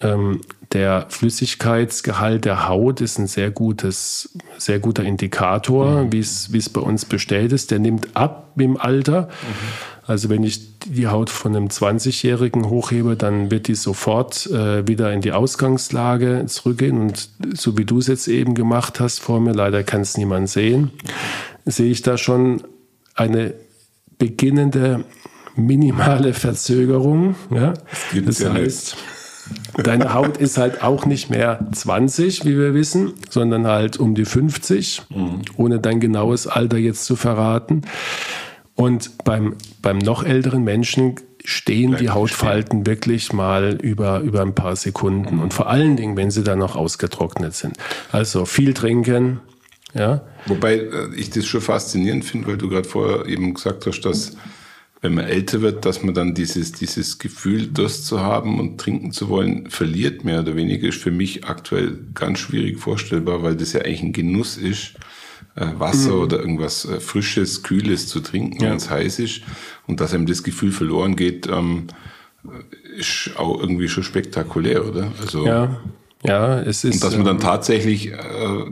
Ähm, 0.00 0.40
der 0.72 1.06
Flüssigkeitsgehalt 1.08 2.44
der 2.44 2.68
Haut 2.68 3.00
ist 3.00 3.18
ein 3.18 3.26
sehr 3.26 3.50
gutes, 3.50 4.38
sehr 4.56 4.78
guter 4.78 5.02
Indikator, 5.02 6.02
mhm. 6.02 6.12
wie 6.12 6.20
es, 6.20 6.52
wie 6.52 6.58
es 6.58 6.68
bei 6.68 6.80
uns 6.80 7.04
bestellt 7.04 7.52
ist. 7.52 7.72
Der 7.72 7.80
nimmt 7.80 8.14
ab 8.14 8.52
im 8.56 8.76
Alter. 8.76 9.22
Mhm. 9.22 9.99
Also 10.10 10.28
wenn 10.28 10.42
ich 10.42 10.80
die 10.80 11.06
Haut 11.06 11.30
von 11.30 11.54
einem 11.54 11.68
20-Jährigen 11.68 12.68
hochhebe, 12.68 13.14
dann 13.14 13.52
wird 13.52 13.68
die 13.68 13.76
sofort 13.76 14.44
äh, 14.46 14.88
wieder 14.88 15.12
in 15.12 15.20
die 15.20 15.30
Ausgangslage 15.30 16.46
zurückgehen. 16.48 17.00
Und 17.00 17.28
so 17.54 17.78
wie 17.78 17.84
du 17.84 17.98
es 17.98 18.08
jetzt 18.08 18.26
eben 18.26 18.56
gemacht 18.56 18.98
hast 18.98 19.20
vor 19.20 19.38
mir, 19.38 19.52
leider 19.52 19.84
kann 19.84 20.00
es 20.00 20.16
niemand 20.16 20.48
sehen, 20.48 20.90
sehe 21.64 21.92
ich 21.92 22.02
da 22.02 22.18
schon 22.18 22.64
eine 23.14 23.54
beginnende 24.18 25.04
minimale 25.54 26.34
Verzögerung. 26.34 27.36
Ja? 27.54 27.74
Das, 28.12 28.38
das 28.38 28.50
heißt, 28.50 28.96
deine 29.76 30.12
Haut 30.12 30.38
ist 30.38 30.58
halt 30.58 30.82
auch 30.82 31.06
nicht 31.06 31.30
mehr 31.30 31.68
20, 31.70 32.44
wie 32.44 32.58
wir 32.58 32.74
wissen, 32.74 33.12
sondern 33.28 33.64
halt 33.68 33.96
um 33.96 34.16
die 34.16 34.24
50, 34.24 35.02
mhm. 35.08 35.42
ohne 35.56 35.78
dein 35.78 36.00
genaues 36.00 36.48
Alter 36.48 36.78
jetzt 36.78 37.04
zu 37.04 37.14
verraten. 37.14 37.82
Und 38.80 39.24
beim, 39.24 39.56
beim 39.82 39.98
noch 39.98 40.24
älteren 40.24 40.64
Menschen 40.64 41.16
stehen 41.44 41.98
die 41.98 42.08
Hautfalten 42.08 42.86
wirklich 42.86 43.30
mal 43.30 43.78
über, 43.82 44.20
über 44.20 44.40
ein 44.40 44.54
paar 44.54 44.74
Sekunden. 44.74 45.38
Und 45.38 45.52
vor 45.52 45.68
allen 45.68 45.98
Dingen, 45.98 46.16
wenn 46.16 46.30
sie 46.30 46.42
dann 46.42 46.60
noch 46.60 46.76
ausgetrocknet 46.76 47.54
sind. 47.54 47.76
Also 48.10 48.46
viel 48.46 48.72
trinken. 48.72 49.40
Ja. 49.92 50.22
Wobei 50.46 50.76
äh, 50.76 51.14
ich 51.14 51.28
das 51.28 51.44
schon 51.44 51.60
faszinierend 51.60 52.24
finde, 52.24 52.46
weil 52.46 52.56
du 52.56 52.70
gerade 52.70 52.88
vorher 52.88 53.26
eben 53.26 53.52
gesagt 53.52 53.84
hast, 53.84 54.00
dass 54.00 54.36
wenn 55.02 55.12
man 55.12 55.26
älter 55.26 55.60
wird, 55.60 55.84
dass 55.84 56.02
man 56.02 56.14
dann 56.14 56.32
dieses, 56.32 56.72
dieses 56.72 57.18
Gefühl, 57.18 57.66
Durst 57.66 58.06
zu 58.06 58.20
haben 58.20 58.58
und 58.58 58.80
trinken 58.80 59.12
zu 59.12 59.28
wollen, 59.28 59.68
verliert 59.68 60.24
mehr 60.24 60.40
oder 60.40 60.56
weniger, 60.56 60.88
ist 60.88 61.02
für 61.02 61.10
mich 61.10 61.44
aktuell 61.44 61.98
ganz 62.14 62.38
schwierig 62.38 62.78
vorstellbar, 62.78 63.42
weil 63.42 63.56
das 63.56 63.74
ja 63.74 63.82
eigentlich 63.82 64.02
ein 64.02 64.12
Genuss 64.14 64.56
ist 64.56 64.94
Wasser 65.78 66.14
mhm. 66.14 66.22
oder 66.22 66.38
irgendwas 66.38 66.84
äh, 66.84 67.00
Frisches, 67.00 67.62
Kühles 67.62 68.06
zu 68.06 68.20
trinken, 68.20 68.62
ja. 68.62 68.70
wenn 68.70 68.76
es 68.76 68.90
heiß 68.90 69.18
ist. 69.18 69.42
Und 69.86 70.00
dass 70.00 70.14
einem 70.14 70.26
das 70.26 70.42
Gefühl 70.42 70.72
verloren 70.72 71.16
geht, 71.16 71.46
ähm, 71.46 71.88
ist 72.96 73.32
auch 73.36 73.60
irgendwie 73.60 73.88
schon 73.88 74.02
spektakulär, 74.02 74.86
oder? 74.86 75.12
Also, 75.20 75.46
ja. 75.46 75.80
Ja, 76.22 76.60
es 76.60 76.84
ist. 76.84 76.94
Und 76.96 77.04
dass 77.04 77.16
man 77.16 77.24
dann 77.24 77.36
ähm, 77.36 77.42
tatsächlich 77.42 78.12
äh, 78.12 78.16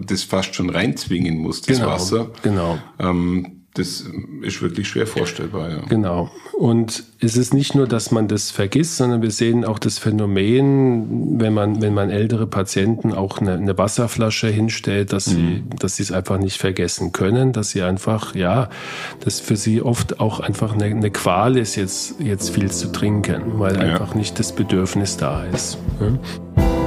das 0.05 0.23
fast 0.23 0.55
schon 0.55 0.69
reinzwingen 0.69 1.39
muss, 1.39 1.63
das 1.63 1.79
genau, 1.79 1.91
Wasser. 1.91 2.31
Genau. 2.43 2.79
Ähm, 2.99 3.58
das 3.79 4.05
ist 4.43 4.63
wirklich 4.63 4.89
schwer 4.89 5.07
vorstellbar. 5.07 5.71
Ja. 5.71 5.81
Genau. 5.89 6.31
Und 6.53 7.05
es 7.21 7.37
ist 7.37 7.55
nicht 7.55 7.75
nur, 7.75 7.87
dass 7.87 8.11
man 8.11 8.27
das 8.29 8.51
vergisst, 8.51 8.97
sondern 8.97 9.23
wir 9.23 9.31
sehen 9.31 9.65
auch 9.65 9.79
das 9.79 9.99
Phänomen, 9.99 11.41
wenn 11.41 11.55
man, 11.55 11.81
wenn 11.81 11.95
man 11.95 12.11
ältere 12.11 12.47
Patienten 12.47 13.13
auch 13.13 13.39
eine, 13.39 13.55
eine 13.55 13.79
Wasserflasche 13.79 14.49
hinstellt, 14.49 15.13
dass 15.13 15.29
mhm. 15.29 15.33
sie, 15.71 15.77
dass 15.79 15.97
sie 15.97 16.03
es 16.03 16.13
einfach 16.13 16.39
nicht 16.39 16.59
vergessen 16.59 17.13
können, 17.13 17.53
dass 17.53 17.71
sie 17.71 17.83
einfach, 17.83 18.35
ja, 18.35 18.71
dass 19.21 19.41
für 19.41 19.57
sie 19.57 19.83
oft 19.83 20.21
auch 20.21 20.41
einfach 20.41 20.75
eine, 20.75 20.87
eine 20.87 21.11
Qual 21.11 21.57
ist, 21.57 21.77
jetzt, 21.77 22.17
jetzt 22.21 22.51
viel 22.51 22.71
zu 22.71 22.91
trinken, 22.91 23.59
weil 23.59 23.77
ja. 23.77 23.83
einfach 23.83 24.15
nicht 24.15 24.39
das 24.39 24.53
Bedürfnis 24.53 25.17
da 25.17 25.45
ist. 25.45 25.79
Ja? 26.01 26.78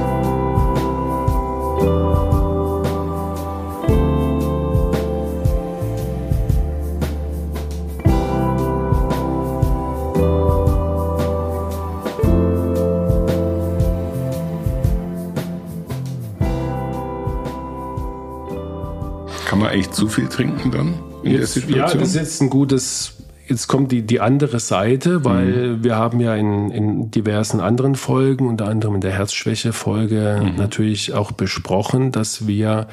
Eigentlich 19.60 19.90
zu 19.90 20.08
viel 20.08 20.28
trinken 20.28 20.70
dann 20.70 20.94
in 21.22 21.32
jetzt, 21.32 21.40
der 21.40 21.62
Situation? 21.62 21.78
Ja, 21.78 21.94
das 21.94 22.08
ist 22.08 22.14
jetzt 22.14 22.40
ein 22.40 22.50
gutes 22.50 23.14
Jetzt 23.48 23.66
kommt 23.66 23.90
die, 23.92 24.02
die 24.02 24.20
andere 24.20 24.60
Seite, 24.60 25.24
weil 25.26 25.76
mhm. 25.76 25.84
wir 25.84 25.96
haben 25.96 26.20
ja 26.20 26.34
in, 26.36 26.70
in 26.70 27.10
diversen 27.10 27.60
anderen 27.60 27.96
Folgen, 27.96 28.46
unter 28.46 28.66
anderem 28.66 28.94
in 28.94 29.00
der 29.00 29.12
Herzschwäche-Folge, 29.12 30.40
mhm. 30.42 30.56
natürlich 30.56 31.12
auch 31.12 31.32
besprochen, 31.32 32.12
dass 32.12 32.46
wir 32.46 32.86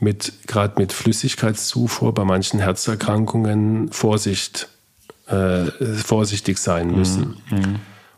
mit 0.00 0.32
gerade 0.48 0.78
mit 0.78 0.92
Flüssigkeitszufuhr 0.92 2.12
bei 2.12 2.24
manchen 2.24 2.58
Herzerkrankungen 2.58 3.92
Vorsicht, 3.92 4.68
äh, 5.28 5.66
vorsichtig 6.04 6.58
sein 6.58 6.88
mhm. 6.88 6.96
müssen. 6.98 7.36
Mhm. 7.50 7.76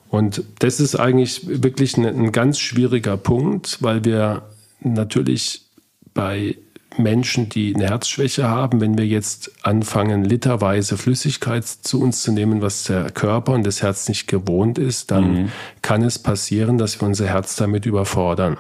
Und 0.09 0.43
das 0.61 0.81
ist 0.81 0.97
eigentlich 0.97 1.63
wirklich 1.63 1.97
ein, 1.99 2.07
ein 2.07 2.33
ganz 2.33 2.59
schwieriger 2.59 3.17
Punkt, 3.17 3.79
weil 3.83 4.05
wir 4.05 4.43
natürlich 4.81 5.67
bei 6.15 6.57
Menschen, 6.97 7.49
die 7.49 7.75
eine 7.75 7.89
Herzschwäche 7.89 8.49
haben, 8.49 8.81
wenn 8.81 8.97
wir 8.97 9.07
jetzt 9.07 9.53
anfangen, 9.63 10.25
literweise 10.25 10.97
Flüssigkeit 10.97 11.65
zu 11.67 12.01
uns 12.01 12.23
zu 12.23 12.33
nehmen, 12.33 12.63
was 12.63 12.85
der 12.85 13.11
Körper 13.11 13.53
und 13.53 13.67
das 13.67 13.83
Herz 13.83 14.09
nicht 14.09 14.27
gewohnt 14.27 14.79
ist, 14.79 15.11
dann 15.11 15.35
mhm. 15.35 15.53
kann 15.83 16.03
es 16.03 16.19
passieren, 16.19 16.79
dass 16.79 17.01
wir 17.01 17.07
unser 17.07 17.27
Herz 17.27 17.57
damit 17.57 17.87
überfordern. 17.87 18.57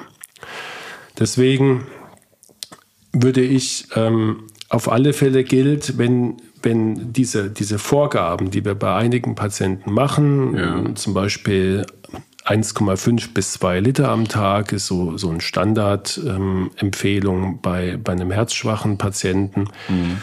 Deswegen 1.18 1.86
würde 3.12 3.42
ich 3.42 3.86
ähm, 3.94 4.44
auf 4.68 4.90
alle 4.90 5.12
Fälle 5.12 5.44
gilt, 5.44 5.98
wenn, 5.98 6.36
wenn 6.62 7.12
diese, 7.12 7.50
diese 7.50 7.78
Vorgaben, 7.78 8.50
die 8.50 8.64
wir 8.64 8.74
bei 8.74 8.94
einigen 8.94 9.34
Patienten 9.34 9.92
machen, 9.92 10.56
ja. 10.56 10.94
zum 10.94 11.14
Beispiel 11.14 11.86
1,5 12.44 13.32
bis 13.32 13.52
2 13.54 13.80
Liter 13.80 14.10
am 14.10 14.28
Tag 14.28 14.72
ist 14.72 14.86
so, 14.86 15.16
so 15.16 15.30
eine 15.30 15.40
Standardempfehlung 15.40 17.44
ähm, 17.44 17.58
bei, 17.62 17.96
bei 17.96 18.12
einem 18.12 18.30
herzschwachen 18.30 18.98
Patienten. 18.98 19.68
Mhm. 19.88 20.18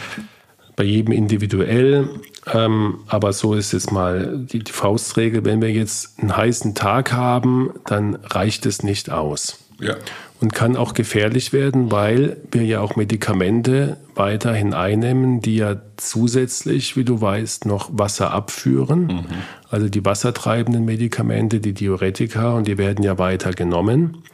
Bei 0.76 0.84
jedem 0.84 1.12
individuell. 1.12 2.08
Ähm, 2.52 3.00
aber 3.06 3.32
so 3.32 3.54
ist 3.54 3.72
jetzt 3.72 3.92
mal 3.92 4.46
die, 4.50 4.60
die 4.60 4.72
Faustregel. 4.72 5.44
Wenn 5.44 5.60
wir 5.60 5.70
jetzt 5.70 6.20
einen 6.20 6.36
heißen 6.36 6.74
Tag 6.74 7.12
haben, 7.12 7.70
dann 7.86 8.14
reicht 8.14 8.66
es 8.66 8.82
nicht 8.82 9.10
aus. 9.10 9.58
Ja 9.82 9.96
und 10.42 10.52
kann 10.52 10.76
auch 10.76 10.92
gefährlich 10.92 11.52
werden, 11.52 11.92
weil 11.92 12.36
wir 12.50 12.64
ja 12.64 12.80
auch 12.80 12.96
Medikamente 12.96 13.96
weiterhin 14.16 14.74
einnehmen, 14.74 15.40
die 15.40 15.54
ja 15.54 15.76
zusätzlich, 15.96 16.96
wie 16.96 17.04
du 17.04 17.20
weißt, 17.20 17.64
noch 17.64 17.90
Wasser 17.92 18.32
abführen. 18.32 19.06
Mhm. 19.06 19.24
Also 19.70 19.88
die 19.88 20.04
wassertreibenden 20.04 20.84
Medikamente, 20.84 21.60
die 21.60 21.74
Diuretika, 21.74 22.54
und 22.54 22.66
die 22.66 22.76
werden 22.76 23.04
ja 23.04 23.18
weiter 23.18 23.52
genommen. 23.52 24.24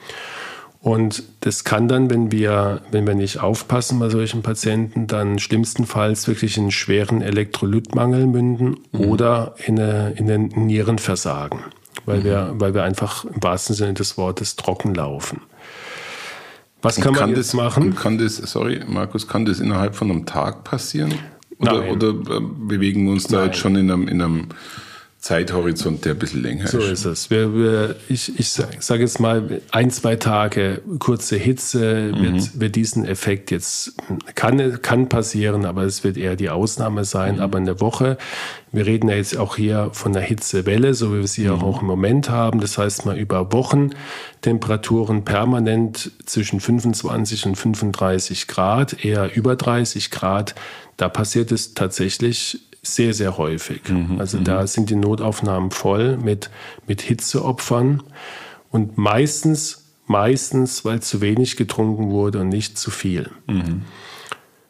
Und 0.80 1.24
das 1.40 1.64
kann 1.64 1.88
dann, 1.88 2.08
wenn 2.08 2.32
wir, 2.32 2.80
wenn 2.90 3.06
wir 3.06 3.14
nicht 3.14 3.40
aufpassen 3.40 3.98
bei 3.98 4.08
solchen 4.08 4.40
Patienten, 4.40 5.08
dann 5.08 5.38
schlimmstenfalls 5.38 6.26
wirklich 6.26 6.56
in 6.56 6.70
schweren 6.70 7.20
Elektrolytmangel 7.20 8.26
münden 8.26 8.78
mhm. 8.92 9.00
oder 9.00 9.56
in, 9.66 9.78
eine, 9.78 10.14
in 10.16 10.30
ein 10.30 10.46
Nierenversagen, 10.54 11.58
weil, 12.08 12.20
mhm. 12.20 12.24
wir, 12.24 12.54
weil 12.54 12.74
wir 12.74 12.82
einfach 12.84 13.24
im 13.24 13.42
wahrsten 13.42 13.76
Sinne 13.76 13.94
des 13.94 14.16
Wortes 14.16 14.56
trocken 14.56 14.94
laufen. 14.94 15.42
Was 16.80 16.96
kann, 16.96 17.12
kann 17.12 17.30
man 17.30 17.36
jetzt 17.36 17.48
das, 17.48 17.54
machen? 17.54 17.94
Kann 17.94 18.18
das, 18.18 18.36
sorry, 18.36 18.80
Markus, 18.86 19.28
kann 19.28 19.44
das 19.44 19.60
innerhalb 19.60 19.94
von 19.94 20.10
einem 20.10 20.26
Tag 20.26 20.64
passieren? 20.64 21.12
Oder, 21.58 21.90
oder 21.90 22.08
äh, 22.08 22.40
bewegen 22.40 23.04
wir 23.04 23.12
uns 23.12 23.26
da 23.26 23.38
Nein. 23.38 23.46
jetzt 23.46 23.58
schon 23.58 23.76
in 23.76 23.90
einem, 23.90 24.08
in 24.08 24.22
einem 24.22 24.48
Zeithorizont, 25.20 26.04
der 26.04 26.12
ein 26.12 26.18
bisschen 26.18 26.42
länger 26.42 26.64
ist. 26.64 26.70
So 26.70 26.78
ist 26.78 27.04
es. 27.04 27.28
Wir, 27.28 27.52
wir, 27.52 27.96
ich 28.08 28.38
ich 28.38 28.52
sage 28.52 29.00
jetzt 29.00 29.18
mal, 29.18 29.60
ein, 29.72 29.90
zwei 29.90 30.14
Tage 30.14 30.80
kurze 31.00 31.36
Hitze 31.36 32.12
mhm. 32.14 32.22
wird, 32.22 32.60
wird 32.60 32.76
diesen 32.76 33.04
Effekt 33.04 33.50
jetzt, 33.50 33.94
kann, 34.36 34.80
kann 34.80 35.08
passieren, 35.08 35.64
aber 35.64 35.82
es 35.82 36.04
wird 36.04 36.16
eher 36.16 36.36
die 36.36 36.50
Ausnahme 36.50 37.04
sein. 37.04 37.36
Mhm. 37.36 37.40
Aber 37.40 37.58
eine 37.58 37.80
Woche, 37.80 38.16
wir 38.70 38.86
reden 38.86 39.08
ja 39.08 39.16
jetzt 39.16 39.36
auch 39.36 39.56
hier 39.56 39.90
von 39.92 40.12
der 40.12 40.22
Hitzewelle, 40.22 40.94
so 40.94 41.12
wie 41.12 41.18
wir 41.18 41.26
sie 41.26 41.48
mhm. 41.48 41.62
auch 41.62 41.80
im 41.80 41.88
Moment 41.88 42.30
haben. 42.30 42.60
Das 42.60 42.78
heißt 42.78 43.04
mal 43.04 43.18
über 43.18 43.52
Wochen 43.52 43.90
Temperaturen 44.42 45.24
permanent 45.24 46.12
zwischen 46.26 46.60
25 46.60 47.46
und 47.46 47.56
35 47.56 48.46
Grad, 48.46 49.04
eher 49.04 49.34
über 49.34 49.56
30 49.56 50.12
Grad. 50.12 50.54
Da 50.96 51.08
passiert 51.08 51.50
es 51.50 51.74
tatsächlich 51.74 52.60
sehr, 52.94 53.14
sehr 53.14 53.38
häufig. 53.38 53.88
Mhm, 53.88 54.18
also 54.18 54.38
da 54.38 54.62
mhm. 54.62 54.66
sind 54.66 54.90
die 54.90 54.96
Notaufnahmen 54.96 55.70
voll 55.70 56.16
mit, 56.16 56.50
mit 56.86 57.02
Hitzeopfern 57.02 58.02
und 58.70 58.98
meistens, 58.98 59.84
meistens, 60.06 60.84
weil 60.84 61.00
zu 61.00 61.20
wenig 61.20 61.56
getrunken 61.56 62.10
wurde 62.10 62.40
und 62.40 62.48
nicht 62.48 62.78
zu 62.78 62.90
viel. 62.90 63.30
Mhm. 63.46 63.82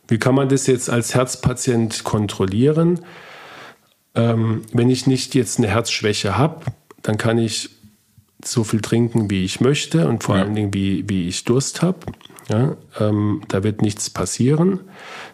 Wie 0.09 0.19
kann 0.19 0.35
man 0.35 0.49
das 0.49 0.67
jetzt 0.67 0.89
als 0.89 1.15
Herzpatient 1.15 2.05
kontrollieren? 2.05 3.01
Ähm, 4.15 4.63
wenn 4.73 4.89
ich 4.89 5.07
nicht 5.07 5.35
jetzt 5.35 5.59
eine 5.59 5.69
Herzschwäche 5.69 6.39
habe, 6.39 6.65
dann 7.03 7.19
kann 7.19 7.39
ich 7.39 7.71
so 8.45 8.65
viel 8.65 8.81
trinken, 8.81 9.31
wie 9.31 9.45
ich 9.45 9.61
möchte 9.61 10.09
und 10.09 10.25
vor 10.25 10.37
ja. 10.37 10.43
allen 10.43 10.55
Dingen, 10.55 10.75
wie, 10.75 11.09
wie 11.09 11.29
ich 11.29 11.45
Durst 11.45 11.83
habe. 11.83 11.99
Ja, 12.49 12.77
ähm, 12.99 13.43
da 13.49 13.63
wird 13.63 13.83
nichts 13.83 14.09
passieren. 14.09 14.81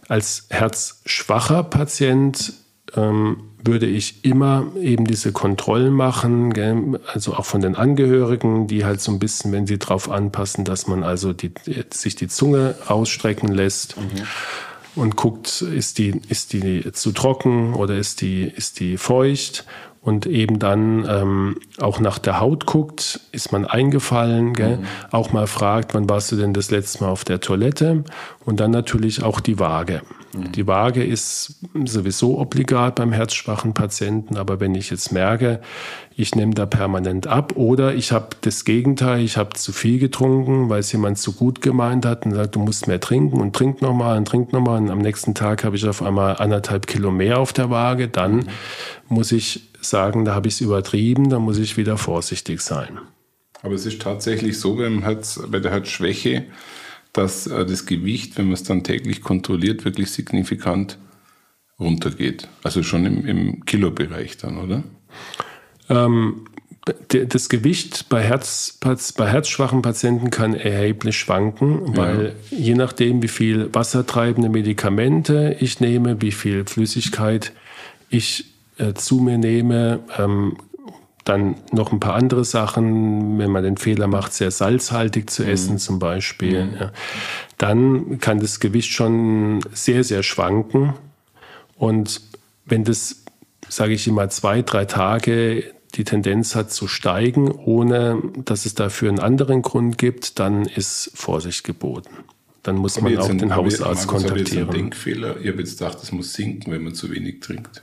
Als 0.09 0.47
herzschwacher 0.51 1.63
Patient 1.63 2.53
ähm, 2.97 3.37
würde 3.65 3.87
ich 3.87 4.25
immer 4.25 4.67
eben 4.79 5.07
diese 5.07 5.33
Kontrollen 5.33 5.93
machen, 5.93 6.53
gell? 6.53 7.01
also 7.13 7.35
auch 7.35 7.47
von 7.47 7.63
den 7.63 7.77
Angehörigen, 7.77 8.67
die 8.67 8.85
halt 8.85 9.01
so 9.01 9.11
ein 9.11 9.19
bisschen, 9.19 9.53
wenn 9.53 9.67
sie 9.67 9.79
darauf 9.79 10.11
anpassen, 10.11 10.65
dass 10.65 10.87
man 10.87 11.03
also 11.03 11.33
die, 11.33 11.53
sich 11.91 12.15
die 12.15 12.29
Zunge 12.29 12.75
ausstrecken 12.87 13.49
lässt. 13.49 13.97
Mhm 13.97 14.23
und 14.97 15.17
guckt, 15.17 15.63
ist 15.63 15.99
die, 15.99 16.21
ist 16.29 16.53
die 16.53 16.93
zu 16.93 17.13
trocken 17.13 17.75
oder 17.75 17.97
ist 17.97 18.21
die, 18.21 18.45
ist 18.45 18.81
die 18.81 18.97
feucht 18.97 19.65
und 20.01 20.27
eben 20.27 20.59
dann 20.59 21.07
ähm, 21.09 21.57
auch 21.81 21.99
nach 21.99 22.19
der 22.19 22.41
Haut 22.41 22.67
guckt, 22.67 23.21
ist 23.33 23.53
man 23.53 23.65
eingefallen, 23.65 24.53
gell? 24.53 24.77
Mhm. 24.77 24.87
auch 25.11 25.33
mal 25.33 25.47
fragt, 25.47 25.95
wann 25.95 26.09
warst 26.09 26.31
du 26.31 26.37
denn 26.37 26.53
das 26.53 26.71
letzte 26.71 27.05
Mal 27.05 27.11
auf 27.11 27.25
der 27.25 27.41
Toilette 27.41 28.05
und 28.45 28.61
dann 28.61 28.71
natürlich 28.71 29.23
auch 29.23 29.41
die 29.41 29.59
Waage. 29.59 30.03
Mhm. 30.35 30.53
Die 30.53 30.67
Waage 30.67 31.05
ist 31.05 31.61
sowieso 31.85 32.39
obligat 32.39 32.97
beim 32.97 33.13
herzschwachen 33.13 33.75
Patienten, 33.75 34.37
aber 34.37 34.61
wenn 34.61 34.75
ich 34.75 34.91
jetzt 34.91 35.13
merke, 35.13 35.61
ich 36.17 36.35
nehme 36.35 36.55
da 36.55 36.67
permanent 36.67 37.27
ab 37.27 37.57
oder 37.57 37.95
ich 37.95 38.13
habe 38.13 38.29
das 38.43 38.65
Gegenteil, 38.65 39.23
ich 39.23 39.37
habe 39.37 39.55
zu 39.55 39.73
viel 39.73 39.99
getrunken, 39.99 40.69
weil 40.69 40.81
es 40.81 40.93
jemand 40.93 41.19
zu 41.19 41.33
gut 41.33 41.61
gemeint 41.61 42.07
hat 42.07 42.27
und 42.27 42.35
sagt, 42.35 42.55
du 42.55 42.61
musst 42.61 42.87
mehr 42.87 43.01
trinken 43.01 43.41
und 43.41 43.55
trink 43.55 43.83
nochmal 43.83 44.17
und 44.17 44.27
trink 44.27 44.53
nochmal 44.53 44.81
und 44.81 44.91
am 44.91 44.99
nächsten 44.99 45.35
Tag 45.35 45.65
habe 45.65 45.77
ich 45.77 45.87
auf 45.87 46.03
einmal 46.03 46.37
anderthalb 46.37 46.87
Kilo 46.87 47.11
mehr 47.11 47.39
auf 47.39 47.53
der 47.53 47.71
Waage, 47.71 48.09
dann 48.09 48.37
mhm. 48.37 48.47
muss 49.09 49.33
ich 49.33 49.71
sagen, 49.81 50.25
da 50.25 50.35
habe 50.35 50.49
ich 50.49 50.55
es 50.55 50.61
übertrieben, 50.61 51.31
da 51.31 51.39
muss 51.39 51.59
ich 51.59 51.77
wieder 51.77 51.99
vorsichtig 51.99 52.61
sein. 52.61 52.99
Aber 53.63 53.75
es 53.75 53.87
ist 53.87 54.03
tatsächlich 54.03 54.61
so 54.61 54.77
beim 54.77 55.03
Herz, 55.03 55.41
bei 55.49 55.59
der 55.59 55.73
Herzschwäche, 55.73 56.45
dass 57.15 57.47
äh, 57.47 57.65
das 57.65 57.87
Gewicht, 57.87 58.37
wenn 58.37 58.47
man 58.47 58.55
es 58.55 58.65
dann 58.65 58.85
täglich 58.85 59.23
kontrolliert, 59.23 59.87
wirklich 59.87 60.11
signifikant 60.11 60.99
runtergeht. 61.81 62.49
Also 62.63 62.83
schon 62.83 63.07
im, 63.07 63.27
im 63.27 63.65
Kilobereich 63.65 64.37
dann, 64.37 64.59
oder? 64.59 64.85
Ähm, 65.89 66.47
das 67.09 67.49
Gewicht 67.49 68.11
bei, 68.11 68.21
Herz, 68.21 68.79
bei 69.17 69.31
herzschwachen 69.31 69.81
Patienten 69.81 70.31
kann 70.31 70.55
erheblich 70.55 71.17
schwanken, 71.17 71.97
weil 71.97 72.35
ja. 72.51 72.59
je 72.59 72.75
nachdem, 72.75 73.23
wie 73.23 73.29
viel 73.29 73.73
wassertreibende 73.73 74.51
Medikamente 74.51 75.57
ich 75.61 75.81
nehme, 75.81 76.21
wie 76.21 76.33
viel 76.33 76.67
Flüssigkeit 76.67 77.53
ich 78.11 78.45
äh, 78.77 78.93
zu 78.93 79.17
mir 79.17 79.39
nehme, 79.39 80.01
ähm, 80.19 80.59
dann 81.25 81.57
noch 81.73 81.91
ein 81.91 82.01
paar 82.01 82.15
andere 82.15 82.45
Sachen, 82.45 83.39
wenn 83.39 83.51
man 83.51 83.65
den 83.65 83.77
Fehler 83.77 84.07
macht, 84.07 84.35
sehr 84.35 84.51
salzhaltig 84.51 85.31
zu 85.31 85.43
essen 85.45 85.75
mhm. 85.75 85.79
zum 85.79 85.99
Beispiel, 85.99 86.67
mhm. 86.67 86.75
ja, 86.79 86.93
dann 87.59 88.19
kann 88.21 88.41
das 88.41 88.61
Gewicht 88.61 88.91
schon 88.91 89.61
sehr, 89.73 90.05
sehr 90.05 90.23
schwanken. 90.23 90.95
Und 91.77 92.21
wenn 92.67 92.85
das, 92.85 93.25
sage 93.69 93.95
ich 93.95 94.07
immer, 94.07 94.29
zwei, 94.29 94.63
drei 94.63 94.85
Tage 94.85 95.65
die 95.95 96.05
Tendenz 96.05 96.55
hat 96.55 96.73
zu 96.73 96.89
steigen, 96.89 97.51
ohne 97.51 98.21
dass 98.45 98.67
es 98.67 98.75
dafür 98.75 99.09
einen 99.09 99.21
anderen 99.21 99.63
Grund 99.63 99.97
gibt, 99.97 100.39
dann 100.41 100.67
ist 100.67 101.11
Vorsicht 101.15 101.65
geboten. 101.65 102.11
Dann 102.65 102.77
muss 102.77 103.01
man 103.01 103.17
auch 103.19 103.29
den 103.29 103.55
Hausarzt 103.55 104.09
kontaktieren. 104.09 104.47
Ich 104.47 104.53
jetzt 104.53 104.59
einen 104.59 104.71
Denkfehler. 104.71 105.37
Ich 105.41 105.49
habe 105.49 105.59
jetzt 105.59 105.79
gedacht, 105.79 105.99
es 106.03 106.13
muss 106.13 106.33
sinken, 106.33 106.73
wenn 106.73 106.83
man 106.83 106.95
zu 106.95 107.11
wenig 107.13 107.41
trinkt. 107.41 107.83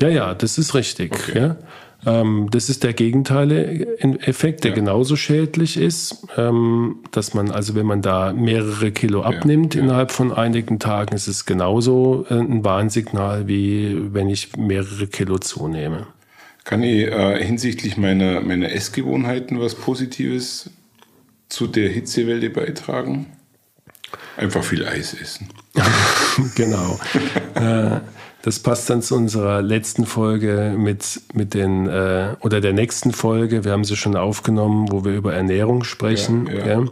Ja, 0.00 0.08
ja, 0.08 0.34
das 0.34 0.58
ist 0.58 0.74
richtig. 0.74 1.12
Okay. 1.12 1.38
Ja. 1.38 1.56
Ähm, 2.06 2.48
das 2.50 2.68
ist 2.68 2.82
der 2.82 2.92
gegenteilige 2.92 3.98
Effekt, 3.98 4.64
der 4.64 4.70
ja. 4.70 4.76
genauso 4.76 5.16
schädlich 5.16 5.76
ist, 5.76 6.26
ähm, 6.36 7.00
dass 7.10 7.34
man 7.34 7.50
also, 7.50 7.74
wenn 7.74 7.86
man 7.86 8.00
da 8.02 8.32
mehrere 8.32 8.90
Kilo 8.90 9.22
abnimmt 9.22 9.74
ja, 9.74 9.80
ja. 9.80 9.86
innerhalb 9.86 10.10
von 10.10 10.32
einigen 10.32 10.78
Tagen, 10.78 11.14
ist 11.14 11.26
es 11.26 11.44
genauso 11.44 12.24
äh, 12.30 12.34
ein 12.34 12.64
Warnsignal, 12.64 13.48
wie 13.48 14.14
wenn 14.14 14.28
ich 14.28 14.56
mehrere 14.56 15.06
Kilo 15.06 15.38
zunehme. 15.38 16.06
Kann 16.64 16.82
ich 16.82 17.06
äh, 17.06 17.44
hinsichtlich 17.44 17.96
meiner, 17.96 18.40
meiner 18.40 18.72
Essgewohnheiten 18.72 19.60
was 19.60 19.74
Positives 19.74 20.70
zu 21.48 21.66
der 21.66 21.88
Hitzewelle 21.88 22.48
beitragen? 22.50 23.26
Einfach 24.36 24.64
viel 24.64 24.86
Eis 24.86 25.14
essen. 25.14 25.48
genau. 26.54 26.98
äh, 27.54 28.00
das 28.42 28.58
passt 28.58 28.88
dann 28.88 29.02
zu 29.02 29.16
unserer 29.16 29.60
letzten 29.60 30.06
Folge 30.06 30.74
mit, 30.76 31.20
mit 31.34 31.54
den, 31.54 31.86
äh, 31.86 32.36
oder 32.40 32.60
der 32.60 32.72
nächsten 32.72 33.12
Folge. 33.12 33.64
Wir 33.64 33.72
haben 33.72 33.84
sie 33.84 33.96
schon 33.96 34.16
aufgenommen, 34.16 34.90
wo 34.90 35.04
wir 35.04 35.14
über 35.14 35.34
Ernährung 35.34 35.84
sprechen. 35.84 36.46
Ja, 36.46 36.66
ja. 36.66 36.84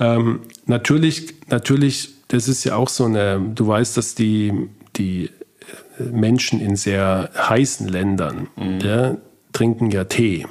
Ähm, 0.00 0.40
natürlich, 0.66 1.34
natürlich, 1.48 2.14
das 2.28 2.48
ist 2.48 2.64
ja 2.64 2.76
auch 2.76 2.88
so 2.88 3.04
eine, 3.04 3.40
du 3.54 3.66
weißt, 3.66 3.96
dass 3.96 4.14
die, 4.14 4.70
die 4.96 5.30
Menschen 5.98 6.60
in 6.60 6.76
sehr 6.76 7.30
heißen 7.36 7.88
Ländern 7.88 8.48
mhm. 8.56 8.80
ja, 8.80 9.16
trinken 9.52 9.90
ja 9.90 10.04
Tee. 10.04 10.46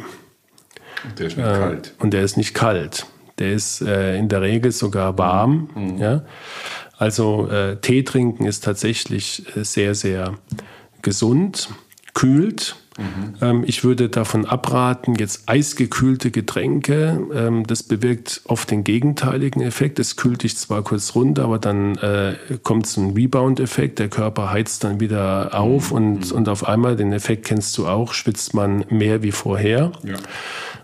Und 1.04 1.20
der 1.20 1.28
ist 1.28 1.38
nicht 1.38 1.48
äh, 1.48 1.54
kalt. 1.54 1.96
Und 2.00 2.14
der 2.14 2.24
ist 2.24 2.38
nicht 2.38 2.54
kalt. 2.54 3.06
der 3.40 3.54
ist 3.54 3.82
äh, 3.82 4.18
in 4.18 4.30
der 4.30 4.42
Regel 4.42 4.72
sogar 4.72 5.18
warm. 5.18 5.70
Mhm. 5.74 5.98
Ja? 5.98 6.22
Also 7.02 7.48
äh, 7.48 7.78
Tee 7.78 8.04
trinken 8.04 8.46
ist 8.46 8.64
tatsächlich 8.64 9.44
äh, 9.58 9.64
sehr, 9.64 9.96
sehr 9.96 10.36
gesund, 11.02 11.70
kühlt. 12.14 12.76
Mhm. 12.96 13.34
Ähm, 13.42 13.64
ich 13.66 13.84
würde 13.84 14.08
davon 14.08 14.46
abraten, 14.46 15.16
jetzt 15.16 15.50
eisgekühlte 15.50 16.30
Getränke. 16.30 17.20
Ähm, 17.34 17.66
das 17.66 17.82
bewirkt 17.82 18.42
oft 18.46 18.70
den 18.70 18.84
gegenteiligen 18.84 19.64
Effekt. 19.64 19.98
Es 19.98 20.16
kühlt 20.16 20.44
dich 20.44 20.58
zwar 20.58 20.84
kurz 20.84 21.16
runter, 21.16 21.46
aber 21.46 21.58
dann 21.58 21.96
äh, 21.96 22.36
kommt 22.62 22.86
so 22.86 23.02
ein 23.02 23.14
Rebound-Effekt. 23.16 23.98
Der 23.98 24.10
Körper 24.10 24.52
heizt 24.52 24.84
dann 24.84 25.00
wieder 25.00 25.60
auf 25.60 25.90
mhm. 25.90 25.98
und, 25.98 26.32
und 26.32 26.50
auf 26.50 26.68
einmal, 26.68 26.98
den 26.98 27.14
Effekt 27.14 27.46
kennst 27.48 27.76
du 27.80 27.88
auch, 27.88 28.14
schwitzt 28.14 28.54
man 28.54 28.86
mehr 28.92 29.24
wie 29.24 29.32
vorher. 29.32 29.92
Ja. 30.04 30.18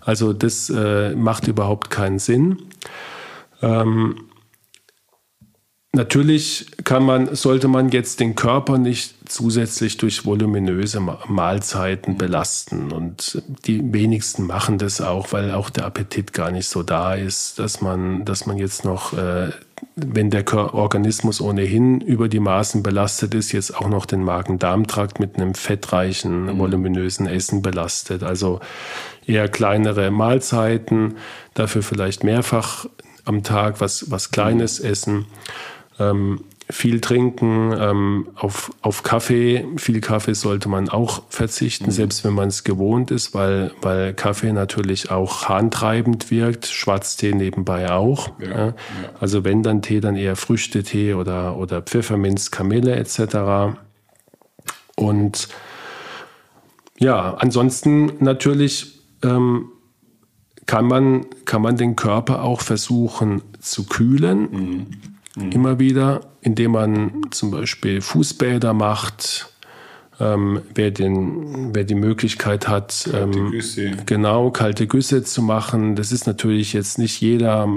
Also 0.02 0.34
das 0.34 0.72
äh, 0.72 1.14
macht 1.14 1.48
überhaupt 1.48 1.92
keinen 1.92 2.18
Sinn. 2.18 2.58
Ähm, 3.62 4.16
Natürlich 5.94 6.68
kann 6.84 7.04
man, 7.04 7.34
sollte 7.34 7.68
man 7.68 7.90
jetzt 7.90 8.20
den 8.20 8.36
Körper 8.36 8.78
nicht 8.78 9.16
zusätzlich 9.30 9.98
durch 9.98 10.26
voluminöse 10.26 11.00
Mahlzeiten 11.00 12.18
belasten. 12.18 12.92
Und 12.92 13.42
die 13.66 13.94
wenigsten 13.94 14.46
machen 14.46 14.78
das 14.78 15.02
auch, 15.02 15.32
weil 15.32 15.52
auch 15.52 15.70
der 15.70 15.86
Appetit 15.86 16.34
gar 16.34 16.52
nicht 16.52 16.68
so 16.68 16.84
da 16.84 17.16
ist, 17.16 17.58
dass 17.58 17.82
man, 17.82 18.26
dass 18.26 18.46
man 18.46 18.58
jetzt 18.58 18.86
noch, 18.86 19.14
äh, 19.14 19.50
wenn 19.96 20.30
der 20.30 20.46
Organismus 20.76 21.42
ohnehin 21.42 22.02
über 22.02 22.28
die 22.28 22.42
Maßen 22.42 22.84
belastet 22.84 23.34
ist, 23.34 23.52
jetzt 23.52 23.76
auch 23.76 23.90
noch 23.90 24.06
den 24.06 24.24
Magen-Darm-Trakt 24.24 25.20
mit 25.20 25.36
einem 25.36 25.56
fettreichen, 25.56 26.46
mhm. 26.46 26.60
voluminösen 26.60 27.28
Essen 27.28 27.62
belastet. 27.62 28.24
Also 28.24 28.60
eher 29.26 29.48
kleinere 29.48 30.12
Mahlzeiten, 30.12 31.16
dafür 31.54 31.82
vielleicht 31.82 32.24
mehrfach 32.24 32.88
am 33.26 33.44
Tag 33.44 33.82
was, 33.82 34.12
was 34.12 34.32
Kleines 34.32 34.80
essen 34.80 35.26
ähm, 36.00 36.42
viel 36.70 37.00
trinken, 37.00 37.74
ähm, 37.80 38.28
auf, 38.36 38.72
auf 38.82 39.04
Kaffee, 39.04 39.66
viel 39.78 40.02
Kaffee 40.02 40.34
sollte 40.34 40.68
man 40.68 40.90
auch 40.90 41.24
verzichten, 41.30 41.86
mhm. 41.86 41.92
selbst 41.92 42.26
wenn 42.26 42.34
man 42.34 42.50
es 42.50 42.66
gewohnt 42.66 43.10
ist, 43.10 43.34
weil, 43.34 43.72
weil 43.82 44.14
Kaffee 44.14 44.52
natürlich 44.52 45.10
auch 45.10 45.46
harntreibend 45.48 46.30
wirkt, 46.30 46.66
Schwarztee 46.68 47.34
nebenbei 47.34 47.92
auch. 47.92 48.32
Ja, 48.40 48.50
ja. 48.50 48.74
Also 49.20 49.46
wenn 49.46 49.64
dann 49.64 49.82
Tee, 49.82 50.02
dann 50.02 50.18
eher 50.18 50.36
Früchtetee 50.36 51.14
oder, 51.14 51.56
oder 51.58 51.82
Pfefferminz, 51.82 52.52
Kamille 52.52 52.96
etc. 52.98 53.78
Und 54.98 55.48
ja, 57.00 57.36
ansonsten 57.36 58.12
natürlich 58.20 59.00
ähm, 59.24 59.70
kann, 60.66 60.86
man, 60.86 61.28
kann 61.46 61.62
man 61.62 61.78
den 61.78 61.96
Körper 61.96 62.44
auch 62.44 62.60
versuchen 62.60 63.42
zu 63.62 63.86
kühlen. 63.86 64.50
Mhm 64.52 64.88
mhm. 65.38 65.52
immer 65.52 65.80
wieder, 65.80 66.22
indem 66.42 66.72
man 66.72 67.22
zum 67.32 67.52
Beispiel 67.52 68.02
Fußbäder 68.02 68.74
macht. 68.74 69.50
Ähm, 70.20 70.62
wer, 70.74 70.90
den, 70.90 71.76
wer 71.76 71.84
die 71.84 71.94
Möglichkeit 71.94 72.68
hat, 72.68 73.08
ähm, 73.14 73.54
genau 74.08 74.50
kalte 74.50 74.88
Güsse 74.88 75.24
zu 75.24 75.44
machen, 75.44 75.96
das 75.96 76.12
ist 76.12 76.26
natürlich 76.26 76.74
jetzt 76.74 76.98
nicht 76.98 77.22
jeder, 77.22 77.70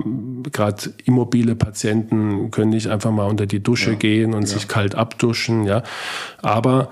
gerade 0.50 0.94
immobile 1.04 1.54
Patienten 1.54 2.50
können 2.50 2.70
nicht 2.70 2.86
einfach 2.86 3.10
mal 3.10 3.26
unter 3.26 3.44
die 3.44 3.62
Dusche 3.62 3.90
ja. 3.90 3.96
gehen 3.96 4.32
und 4.32 4.44
ja. 4.44 4.54
sich 4.54 4.68
kalt 4.68 4.94
abduschen, 4.94 5.64
ja. 5.64 5.82
Aber 6.40 6.90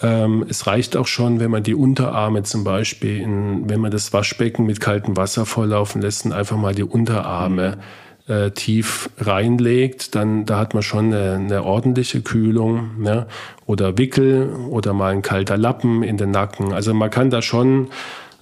ähm, 0.00 0.46
es 0.48 0.66
reicht 0.66 0.96
auch 0.96 1.06
schon, 1.06 1.40
wenn 1.40 1.50
man 1.50 1.62
die 1.62 1.74
Unterarme 1.74 2.44
zum 2.44 2.64
Beispiel, 2.64 3.20
in, 3.20 3.68
wenn 3.68 3.80
man 3.80 3.90
das 3.90 4.14
Waschbecken 4.14 4.64
mit 4.64 4.80
kaltem 4.80 5.14
Wasser 5.14 5.44
volllaufen 5.44 6.00
lässt 6.00 6.24
und 6.24 6.32
einfach 6.32 6.56
mal 6.56 6.74
die 6.74 6.84
Unterarme 6.84 7.76
mhm 7.76 8.05
äh, 8.28 8.50
tief 8.50 9.10
reinlegt, 9.18 10.14
dann 10.14 10.46
da 10.46 10.58
hat 10.58 10.74
man 10.74 10.82
schon 10.82 11.06
eine, 11.12 11.34
eine 11.34 11.64
ordentliche 11.64 12.22
Kühlung. 12.22 13.00
Ne? 13.00 13.26
Oder 13.66 13.98
Wickel 13.98 14.50
oder 14.70 14.92
mal 14.92 15.12
ein 15.12 15.22
kalter 15.22 15.56
Lappen 15.56 16.02
in 16.02 16.16
den 16.16 16.30
Nacken. 16.30 16.72
Also 16.72 16.92
man 16.94 17.10
kann 17.10 17.30
da 17.30 17.42
schon 17.42 17.88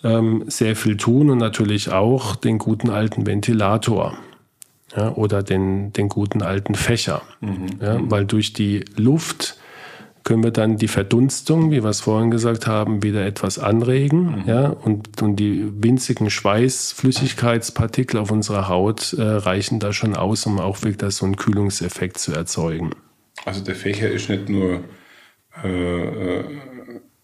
ähm, 0.03 0.45
sehr 0.47 0.77
viel 0.77 0.97
tun 0.97 1.31
und 1.31 1.39
natürlich 1.39 1.93
auch 1.93 2.37
den 2.37 2.59
guten 2.59 2.91
alten 2.91 3.27
Ventilator. 3.27 4.17
Ja, 4.97 5.13
oder 5.15 5.43
den, 5.43 5.93
den 5.93 6.09
guten 6.09 6.41
alten 6.41 6.77
Fächer. 6.77 7.23
Mhm. 7.41 7.67
Ja, 7.81 7.99
weil 8.01 8.27
durch 8.27 8.53
die 8.53 8.85
Luft 8.97 9.57
können 10.25 10.43
wir 10.43 10.51
dann 10.51 10.79
die 10.79 10.89
Verdunstung, 10.89 11.71
wie 11.71 11.83
wir 11.83 11.91
es 11.91 12.01
vorhin 12.01 12.31
gesagt 12.31 12.67
haben, 12.67 13.03
wieder 13.03 13.25
etwas 13.27 13.59
anregen. 13.59 14.43
Mhm. 14.43 14.45
Ja, 14.47 14.69
und, 14.69 15.23
und 15.23 15.37
die 15.37 15.71
winzigen 15.83 16.31
Schweißflüssigkeitspartikel 16.31 18.19
auf 18.19 18.31
unserer 18.31 18.69
Haut 18.69 19.13
äh, 19.13 19.23
reichen 19.23 19.81
da 19.81 19.93
schon 19.93 20.17
aus, 20.17 20.47
um 20.47 20.59
auch 20.59 20.83
wirklich 20.83 21.15
so 21.15 21.27
einen 21.27 21.37
Kühlungseffekt 21.37 22.19
zu 22.19 22.33
erzeugen. 22.33 22.93
Also 23.45 23.63
der 23.63 23.75
Fächer 23.75 24.11
ist 24.11 24.31
nicht 24.31 24.49
nur 24.49 24.81
äh, 25.63 26.39
äh 26.39 26.45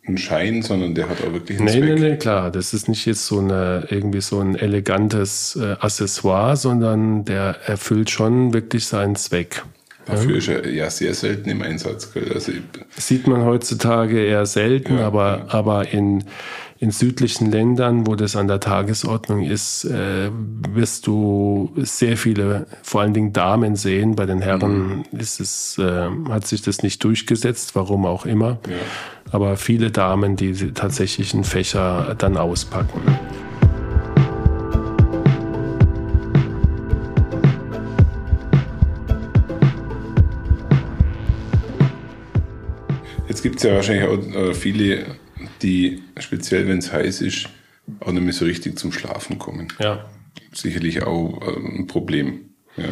ein 0.06 0.18
Schein, 0.18 0.62
sondern 0.62 0.94
der 0.94 1.08
hat 1.08 1.22
auch 1.22 1.32
wirklich 1.32 1.58
einen 1.58 1.66
nee, 1.66 1.72
Zweck. 1.72 2.00
Nee, 2.00 2.10
nee, 2.10 2.16
klar. 2.16 2.50
Das 2.50 2.72
ist 2.74 2.88
nicht 2.88 3.06
jetzt 3.06 3.26
so 3.26 3.38
eine, 3.38 3.86
irgendwie 3.90 4.20
so 4.20 4.40
ein 4.40 4.56
elegantes 4.56 5.56
äh, 5.56 5.76
Accessoire, 5.78 6.56
sondern 6.56 7.24
der 7.24 7.56
erfüllt 7.66 8.10
schon 8.10 8.52
wirklich 8.52 8.86
seinen 8.86 9.14
Zweck. 9.16 9.62
Dafür 10.10 10.36
ist 10.36 10.48
er 10.48 10.68
ja 10.68 10.90
sehr 10.90 11.14
selten 11.14 11.50
im 11.50 11.62
Einsatz. 11.62 12.10
Also 12.32 12.52
Sieht 12.96 13.26
man 13.26 13.44
heutzutage 13.44 14.24
eher 14.24 14.46
selten, 14.46 14.98
ja, 14.98 15.06
aber, 15.06 15.38
ja. 15.38 15.44
aber 15.48 15.92
in, 15.92 16.24
in 16.78 16.90
südlichen 16.90 17.50
Ländern, 17.50 18.06
wo 18.06 18.14
das 18.14 18.36
an 18.36 18.48
der 18.48 18.60
Tagesordnung 18.60 19.42
ist, 19.42 19.84
äh, 19.84 20.30
wirst 20.70 21.06
du 21.06 21.72
sehr 21.76 22.16
viele, 22.16 22.66
vor 22.82 23.02
allen 23.02 23.14
Dingen 23.14 23.32
Damen 23.32 23.76
sehen. 23.76 24.16
Bei 24.16 24.26
den 24.26 24.40
Herren 24.40 25.04
mhm. 25.10 25.18
ist 25.18 25.40
es, 25.40 25.78
äh, 25.78 26.08
hat 26.28 26.46
sich 26.46 26.62
das 26.62 26.82
nicht 26.82 27.04
durchgesetzt, 27.04 27.74
warum 27.74 28.06
auch 28.06 28.24
immer. 28.24 28.58
Ja. 28.68 28.76
Aber 29.30 29.56
viele 29.56 29.90
Damen, 29.90 30.36
die 30.36 30.72
tatsächlich 30.72 31.34
einen 31.34 31.44
Fächer 31.44 32.14
dann 32.18 32.36
auspacken. 32.36 33.00
Jetzt 43.30 43.44
gibt 43.44 43.58
es 43.58 43.62
ja 43.62 43.76
wahrscheinlich 43.76 44.08
auch 44.08 44.34
äh, 44.34 44.54
viele, 44.54 45.06
die, 45.62 46.02
speziell 46.18 46.66
wenn 46.66 46.78
es 46.78 46.92
heiß 46.92 47.20
ist, 47.20 47.48
auch 48.00 48.10
nicht 48.10 48.24
mehr 48.24 48.32
so 48.32 48.44
richtig 48.44 48.76
zum 48.76 48.90
Schlafen 48.90 49.38
kommen. 49.38 49.68
Ja. 49.78 50.10
Sicherlich 50.52 51.04
auch 51.04 51.40
äh, 51.40 51.78
ein 51.78 51.86
Problem. 51.86 52.50
Ja. 52.76 52.86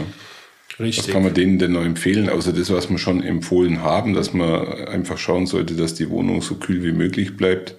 Richtig. 0.78 1.08
Was 1.08 1.12
kann 1.12 1.24
man 1.24 1.34
denen 1.34 1.58
denn 1.58 1.72
noch 1.72 1.84
empfehlen, 1.84 2.28
außer 2.28 2.52
das, 2.52 2.70
was 2.70 2.88
wir 2.88 2.98
schon 2.98 3.20
empfohlen 3.20 3.82
haben, 3.82 4.14
dass 4.14 4.32
man 4.32 4.64
einfach 4.84 5.18
schauen 5.18 5.46
sollte, 5.46 5.74
dass 5.74 5.94
die 5.94 6.08
Wohnung 6.08 6.40
so 6.40 6.54
kühl 6.54 6.84
wie 6.84 6.92
möglich 6.92 7.36
bleibt. 7.36 7.74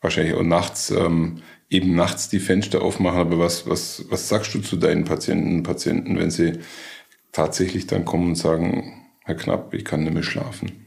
Wahrscheinlich 0.00 0.34
auch 0.34 0.44
nachts, 0.44 0.92
ähm, 0.92 1.42
eben 1.68 1.96
nachts 1.96 2.28
die 2.28 2.38
Fenster 2.38 2.82
aufmachen. 2.82 3.18
Aber 3.18 3.40
was, 3.40 3.68
was, 3.68 4.04
was 4.08 4.28
sagst 4.28 4.54
du 4.54 4.60
zu 4.60 4.76
deinen 4.76 5.02
Patienten 5.02 5.56
und 5.56 5.62
Patienten, 5.64 6.16
wenn 6.16 6.30
sie 6.30 6.60
tatsächlich 7.32 7.88
dann 7.88 8.04
kommen 8.04 8.28
und 8.28 8.36
sagen, 8.36 9.04
Herr 9.24 9.34
Knapp, 9.34 9.74
ich 9.74 9.84
kann 9.84 10.04
nicht 10.04 10.14
mehr 10.14 10.22
schlafen? 10.22 10.81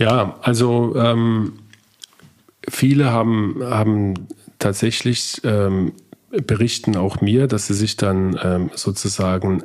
Ja, 0.00 0.38
also 0.40 0.96
ähm, 0.96 1.52
viele 2.66 3.10
haben, 3.12 3.62
haben 3.62 4.14
tatsächlich 4.58 5.42
ähm, 5.44 5.92
berichten 6.30 6.96
auch 6.96 7.20
mir, 7.20 7.46
dass 7.46 7.66
sie 7.66 7.74
sich 7.74 7.98
dann 7.98 8.40
ähm, 8.42 8.70
sozusagen 8.74 9.62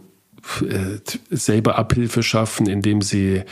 äh, 0.61 0.99
selber 1.29 1.77
Abhilfe 1.77 2.21
schaffen, 2.21 2.67
indem 2.67 3.01
sie 3.01 3.43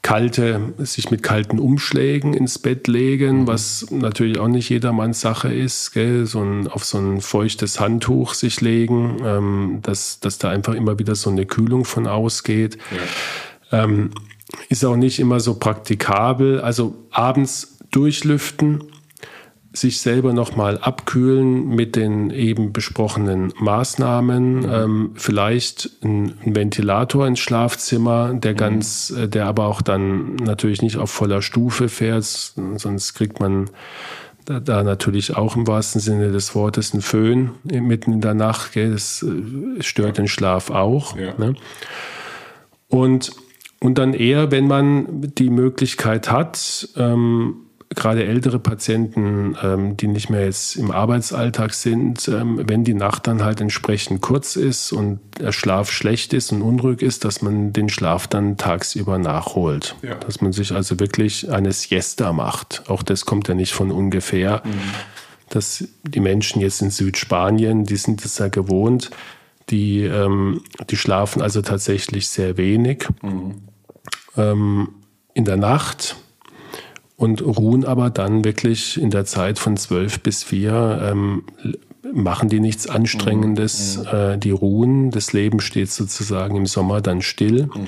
kalte, 0.00 0.72
sich 0.78 1.10
mit 1.10 1.22
kalten 1.22 1.58
Umschlägen 1.58 2.32
ins 2.32 2.60
Bett 2.60 2.88
legen, 2.88 3.40
mhm. 3.40 3.46
was 3.46 3.86
natürlich 3.90 4.38
auch 4.38 4.48
nicht 4.48 4.70
jedermanns 4.70 5.20
Sache 5.20 5.52
ist, 5.52 5.92
gell? 5.92 6.24
So 6.24 6.40
ein, 6.42 6.66
auf 6.66 6.84
so 6.86 6.96
ein 6.96 7.20
feuchtes 7.20 7.78
Handtuch 7.78 8.32
sich 8.32 8.62
legen, 8.62 9.18
ähm, 9.22 9.80
dass, 9.82 10.18
dass 10.20 10.38
da 10.38 10.48
einfach 10.48 10.72
immer 10.72 10.98
wieder 10.98 11.14
so 11.14 11.28
eine 11.28 11.44
Kühlung 11.44 11.84
von 11.84 12.06
ausgeht. 12.06 12.78
Ja. 13.70 13.84
Ähm, 13.84 14.12
ist 14.68 14.84
auch 14.84 14.96
nicht 14.96 15.18
immer 15.18 15.40
so 15.40 15.54
praktikabel. 15.54 16.60
Also 16.60 16.94
abends 17.10 17.78
durchlüften, 17.90 18.84
sich 19.72 20.00
selber 20.00 20.32
nochmal 20.32 20.78
abkühlen 20.78 21.68
mit 21.68 21.96
den 21.96 22.30
eben 22.30 22.72
besprochenen 22.72 23.52
Maßnahmen, 23.58 24.60
mhm. 24.60 24.68
ähm, 24.70 25.10
vielleicht 25.14 25.90
ein, 26.02 26.34
Ventilator 26.44 27.26
ins 27.26 27.40
Schlafzimmer, 27.40 28.32
der 28.34 28.52
mhm. 28.52 28.56
ganz, 28.56 29.10
äh, 29.10 29.28
der 29.28 29.46
aber 29.46 29.66
auch 29.66 29.82
dann 29.82 30.36
natürlich 30.36 30.82
nicht 30.82 30.96
auf 30.96 31.10
voller 31.10 31.42
Stufe 31.42 31.88
fährt, 31.88 32.24
sonst 32.24 33.14
kriegt 33.14 33.40
man 33.40 33.70
da, 34.46 34.60
da 34.60 34.82
natürlich 34.82 35.36
auch 35.36 35.56
im 35.56 35.66
wahrsten 35.66 36.00
Sinne 36.00 36.30
des 36.30 36.54
Wortes 36.54 36.94
ein 36.94 37.02
Föhn 37.02 37.50
mitten 37.64 38.12
in 38.12 38.20
der 38.20 38.34
Nacht, 38.34 38.72
gell? 38.72 38.92
das 38.92 39.22
äh, 39.22 39.82
stört 39.82 40.18
den 40.18 40.28
Schlaf 40.28 40.70
auch. 40.70 41.16
Ja. 41.18 41.34
Ne? 41.36 41.54
Und 42.88 43.32
und 43.80 43.98
dann 43.98 44.14
eher, 44.14 44.50
wenn 44.50 44.66
man 44.66 45.32
die 45.36 45.50
Möglichkeit 45.50 46.30
hat, 46.30 46.88
ähm, 46.96 47.66
gerade 47.94 48.24
ältere 48.24 48.58
Patienten, 48.58 49.56
ähm, 49.62 49.96
die 49.96 50.08
nicht 50.08 50.28
mehr 50.28 50.44
jetzt 50.44 50.76
im 50.76 50.90
Arbeitsalltag 50.90 51.72
sind, 51.72 52.26
ähm, 52.28 52.60
wenn 52.66 52.84
die 52.84 52.94
Nacht 52.94 53.26
dann 53.26 53.44
halt 53.44 53.60
entsprechend 53.60 54.22
kurz 54.22 54.56
ist 54.56 54.92
und 54.92 55.20
der 55.38 55.52
Schlaf 55.52 55.90
schlecht 55.92 56.32
ist 56.32 56.52
und 56.52 56.62
unruhig 56.62 57.02
ist, 57.02 57.24
dass 57.24 57.42
man 57.42 57.72
den 57.72 57.88
Schlaf 57.88 58.26
dann 58.26 58.56
tagsüber 58.56 59.18
nachholt. 59.18 59.94
Ja. 60.02 60.14
Dass 60.16 60.40
man 60.40 60.52
sich 60.52 60.72
also 60.72 60.98
wirklich 60.98 61.50
eine 61.50 61.72
Siesta 61.72 62.32
macht. 62.32 62.84
Auch 62.88 63.02
das 63.02 63.24
kommt 63.24 63.48
ja 63.48 63.54
nicht 63.54 63.72
von 63.72 63.92
ungefähr. 63.92 64.62
Mhm. 64.64 64.80
Dass 65.48 65.84
die 66.02 66.20
Menschen 66.20 66.60
jetzt 66.60 66.82
in 66.82 66.90
Südspanien, 66.90 67.84
die 67.84 67.96
sind 67.96 68.24
es 68.24 68.38
ja 68.38 68.48
gewohnt, 68.48 69.10
die, 69.70 70.02
ähm, 70.02 70.62
die 70.90 70.96
schlafen 70.96 71.42
also 71.42 71.62
tatsächlich 71.62 72.28
sehr 72.28 72.56
wenig. 72.56 73.08
Mhm. 73.22 73.54
Ähm, 74.36 74.88
in 75.34 75.44
der 75.44 75.56
Nacht 75.56 76.16
und 77.16 77.42
ruhen 77.42 77.84
aber 77.84 78.10
dann 78.10 78.44
wirklich 78.44 79.00
in 79.00 79.10
der 79.10 79.24
Zeit 79.24 79.58
von 79.58 79.76
zwölf 79.76 80.20
bis 80.20 80.42
vier, 80.42 81.00
ähm, 81.02 81.44
machen 82.12 82.48
die 82.48 82.60
nichts 82.60 82.86
Anstrengendes, 82.86 83.98
mhm. 83.98 84.16
äh, 84.16 84.38
die 84.38 84.50
ruhen, 84.50 85.10
das 85.10 85.32
Leben 85.32 85.60
steht 85.60 85.90
sozusagen 85.90 86.56
im 86.56 86.66
Sommer 86.66 87.00
dann 87.00 87.22
still. 87.22 87.66
Mhm. 87.66 87.86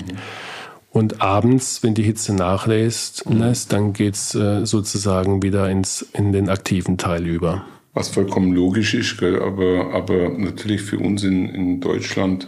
Und 0.91 1.21
abends, 1.21 1.83
wenn 1.83 1.93
die 1.93 2.03
Hitze 2.03 2.33
nachlässt, 2.33 3.29
mhm. 3.29 3.39
lässt, 3.39 3.71
dann 3.71 3.93
geht's 3.93 4.33
äh, 4.33 4.65
sozusagen 4.65 5.43
wieder 5.43 5.69
ins, 5.69 6.01
in 6.13 6.31
den 6.31 6.49
aktiven 6.49 6.97
Teil 6.97 7.25
über. 7.25 7.65
Was 7.93 8.09
vollkommen 8.09 8.53
logisch 8.53 8.93
ist, 8.93 9.17
gell? 9.17 9.41
Aber, 9.41 9.93
aber 9.93 10.29
natürlich 10.29 10.81
für 10.81 10.99
uns 10.99 11.23
in, 11.23 11.49
in 11.49 11.81
Deutschland 11.81 12.47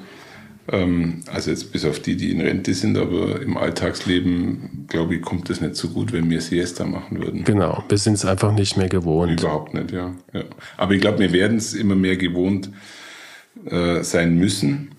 ähm, 0.72 1.22
also 1.32 1.50
jetzt 1.50 1.72
bis 1.72 1.86
auf 1.86 2.00
die, 2.00 2.16
die 2.16 2.32
in 2.32 2.42
Rente 2.42 2.74
sind, 2.74 2.98
aber 2.98 3.42
im 3.42 3.58
Alltagsleben, 3.58 4.86
glaube 4.88 5.16
ich, 5.16 5.22
kommt 5.22 5.50
es 5.50 5.60
nicht 5.60 5.76
so 5.76 5.90
gut, 5.90 6.14
wenn 6.14 6.30
wir 6.30 6.40
Siesta 6.42 6.86
machen 6.86 7.20
würden. 7.20 7.44
Genau, 7.44 7.84
wir 7.90 7.98
sind 7.98 8.14
es 8.14 8.26
einfach 8.26 8.54
nicht 8.54 8.78
mehr 8.78 8.90
gewohnt. 8.90 9.42
Überhaupt 9.42 9.74
nicht, 9.74 9.92
ja. 9.92 10.16
ja. 10.34 10.44
Aber 10.78 10.94
ich 10.94 11.02
glaube, 11.02 11.20
wir 11.20 11.34
werden 11.34 11.58
es 11.58 11.74
immer 11.74 11.96
mehr 11.96 12.16
gewohnt 12.16 12.70
äh, 13.66 14.04
sein 14.04 14.38
müssen, 14.38 14.92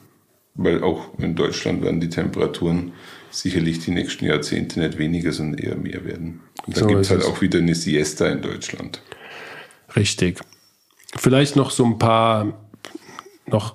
weil 0.54 0.82
auch 0.82 1.18
in 1.18 1.34
Deutschland 1.36 1.82
werden 1.82 2.00
die 2.00 2.10
Temperaturen 2.10 2.92
sicherlich 3.30 3.78
die 3.78 3.92
nächsten 3.92 4.26
Jahrzehnte 4.26 4.80
nicht 4.80 4.98
weniger, 4.98 5.32
sondern 5.32 5.58
eher 5.58 5.76
mehr 5.76 6.04
werden. 6.04 6.40
Und 6.66 6.76
da 6.76 6.80
so 6.80 6.86
gibt 6.86 7.00
es 7.00 7.10
halt 7.10 7.24
auch 7.24 7.40
wieder 7.40 7.60
eine 7.60 7.74
Siesta 7.74 8.26
in 8.28 8.42
Deutschland. 8.42 9.00
Richtig. 9.96 10.40
Vielleicht 11.16 11.56
noch 11.56 11.70
so 11.70 11.84
ein 11.84 11.98
paar 11.98 12.54
noch, 13.46 13.74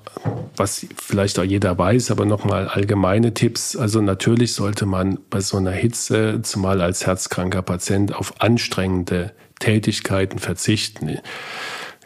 was 0.55 0.85
vielleicht 0.95 1.39
auch 1.39 1.43
jeder 1.43 1.77
weiß, 1.77 2.11
aber 2.11 2.25
nochmal 2.25 2.67
allgemeine 2.67 3.33
Tipps. 3.33 3.75
Also 3.75 4.01
natürlich 4.01 4.53
sollte 4.53 4.85
man 4.85 5.19
bei 5.29 5.39
so 5.41 5.57
einer 5.57 5.71
Hitze, 5.71 6.41
zumal 6.41 6.81
als 6.81 7.05
herzkranker 7.05 7.61
Patient, 7.61 8.15
auf 8.15 8.41
anstrengende 8.41 9.33
Tätigkeiten 9.59 10.39
verzichten. 10.39 11.19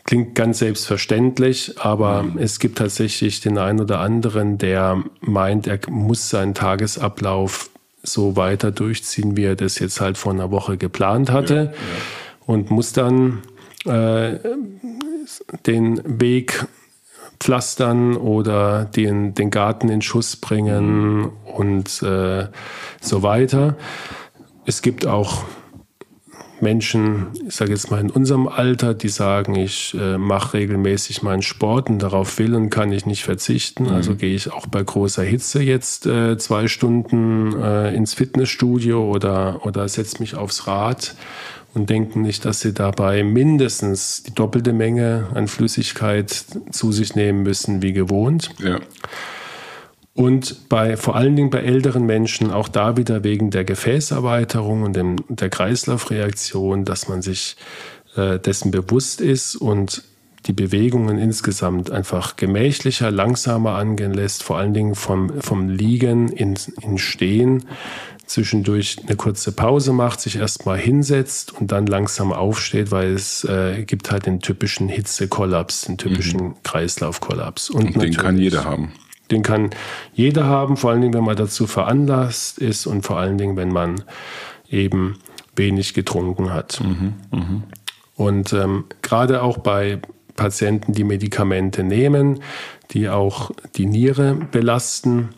Klingt 0.04 0.36
ganz 0.36 0.60
selbstverständlich, 0.60 1.80
aber 1.80 2.24
mhm. 2.24 2.38
es 2.39 2.60
gibt 2.60 2.80
tatsächlich 2.80 3.39
den 3.39 3.58
einen 3.58 3.80
oder 3.80 4.00
anderen, 4.00 4.58
der 4.58 5.04
meint, 5.21 5.67
er 5.67 5.80
muss 5.89 6.30
seinen 6.30 6.54
Tagesablauf 6.54 7.69
so 8.04 8.36
weiter 8.36 8.71
durchziehen, 8.71 9.38
wie 9.38 9.43
er 9.43 9.56
das 9.56 9.78
jetzt 9.78 10.02
halt 10.02 10.17
vor 10.17 10.34
einer 10.34 10.50
Woche 10.50 10.78
geplant 10.78 11.32
hatte 11.32 11.56
ja, 11.56 11.63
ja. 11.63 11.71
und 12.47 12.71
muss 12.71 12.93
dann 12.93 13.43
äh, 13.86 14.39
den 15.65 16.02
Weg 16.22 16.65
pflastern 17.39 18.15
oder 18.15 18.86
den, 18.86 19.34
den 19.34 19.50
Garten 19.50 19.89
in 19.89 20.02
Schuss 20.02 20.36
bringen 20.36 21.30
und 21.46 22.04
äh, 22.04 22.48
so 23.02 23.24
weiter. 23.24 23.78
Es 24.65 24.82
gibt 24.82 25.08
auch 25.08 25.44
Menschen, 26.62 27.28
ich 27.48 27.56
sage 27.56 27.72
jetzt 27.72 27.89
mal 27.89 28.00
in 28.00 28.12
unserem 28.12 28.48
Alter, 28.48 28.94
die 28.94 29.10
sagen, 29.10 29.56
ich 29.56 29.96
äh, 30.00 30.17
mache 30.17 30.54
regelmäßig 30.54 31.24
meinen 31.24 31.41
Sport 31.41 31.89
und 31.89 32.00
darauf 32.00 32.38
will 32.38 32.54
und 32.54 32.70
kann 32.70 32.91
ich 32.91 33.06
nicht 33.06 33.24
verzichten. 33.24 33.86
Mhm. 33.86 33.94
Also 33.94 34.15
gehe 34.15 34.36
ich 34.36 34.52
auch 34.52 34.67
bei 34.67 34.84
großer 34.84 35.24
Hitze 35.24 35.63
jetzt 35.63 36.06
äh, 36.06 36.38
zwei 36.38 36.67
Stunden 36.67 37.60
äh, 37.60 37.96
ins 37.96 38.13
Fitnessstudio 38.13 39.04
oder, 39.04 39.65
oder 39.65 39.88
setze 39.89 40.20
mich 40.20 40.36
aufs 40.36 40.67
Rad 40.67 41.15
und 41.73 41.89
denken 41.89 42.21
nicht, 42.21 42.45
dass 42.45 42.60
sie 42.60 42.73
dabei 42.73 43.23
mindestens 43.23 44.23
die 44.23 44.34
doppelte 44.34 44.73
Menge 44.73 45.27
an 45.34 45.47
Flüssigkeit 45.47 46.45
zu 46.71 46.91
sich 46.91 47.15
nehmen 47.15 47.43
müssen 47.43 47.81
wie 47.81 47.93
gewohnt. 47.93 48.49
Ja. 48.60 48.79
Und 50.13 50.67
bei, 50.67 50.97
vor 50.97 51.15
allen 51.15 51.36
Dingen 51.36 51.49
bei 51.49 51.60
älteren 51.60 52.05
Menschen 52.05 52.51
auch 52.51 52.67
da 52.67 52.97
wieder 52.97 53.23
wegen 53.23 53.49
der 53.49 53.63
Gefäßerweiterung 53.63 54.84
und 54.84 54.95
dem, 54.95 55.15
der 55.29 55.49
Kreislaufreaktion, 55.49 56.84
dass 56.84 57.07
man 57.07 57.21
sich 57.21 57.55
äh, 58.17 58.38
dessen 58.38 58.71
bewusst 58.71 59.21
ist 59.21 59.55
und 59.55 60.03
die 60.47 60.54
Bewegungen 60.54 61.17
insgesamt 61.17 61.91
einfach 61.91 62.36
gemächlicher, 62.36 63.12
langsamer 63.12 63.75
angehen 63.75 64.13
lässt, 64.13 64.43
vor 64.43 64.58
allen 64.58 64.73
Dingen 64.73 64.95
vom, 64.95 65.41
vom 65.41 65.69
Liegen 65.69 66.30
in, 66.30 66.58
in 66.82 66.97
Stehen, 66.97 67.65
zwischendurch 68.25 68.97
eine 69.06 69.15
kurze 69.15 69.51
Pause 69.51 69.93
macht, 69.93 70.21
sich 70.21 70.38
erstmal 70.38 70.77
hinsetzt 70.77 71.54
und 71.54 71.71
dann 71.71 71.86
langsam 71.86 72.32
aufsteht, 72.32 72.89
weil 72.89 73.13
es 73.13 73.43
äh, 73.43 73.84
gibt 73.84 74.12
halt 74.12 74.25
den 74.25 74.39
typischen 74.39 74.88
Hitzekollaps, 74.88 75.82
den 75.82 75.97
typischen 75.97 76.41
mhm. 76.41 76.56
Kreislaufkollaps. 76.63 77.69
Und, 77.69 77.95
und 77.95 78.01
den 78.01 78.15
kann 78.15 78.38
jeder 78.38 78.63
haben. 78.63 78.93
Den 79.30 79.43
kann 79.43 79.69
jeder 80.13 80.45
haben, 80.45 80.75
vor 80.75 80.91
allen 80.91 81.01
Dingen, 81.01 81.13
wenn 81.13 81.23
man 81.23 81.36
dazu 81.36 81.67
veranlasst 81.67 82.58
ist 82.58 82.86
und 82.86 83.04
vor 83.04 83.17
allen 83.17 83.38
Dingen, 83.38 83.56
wenn 83.58 83.69
man 83.69 84.04
eben 84.69 85.17
wenig 85.56 85.93
getrunken 85.93 86.54
hat. 86.54 86.82
Mhm. 86.82 87.13
Mhm. 87.32 87.63
Und 88.15 88.54
ähm, 88.54 88.86
gerade 89.01 89.41
auch 89.41 89.58
bei 89.58 89.99
Patienten, 90.36 90.94
die 90.94 91.04
Medikamente 91.04 91.84
nehmen, 91.84 92.41
die 92.91 93.10
auch 93.10 93.52
die 93.76 93.86
Niere 93.86 94.36
belasten 94.52 95.30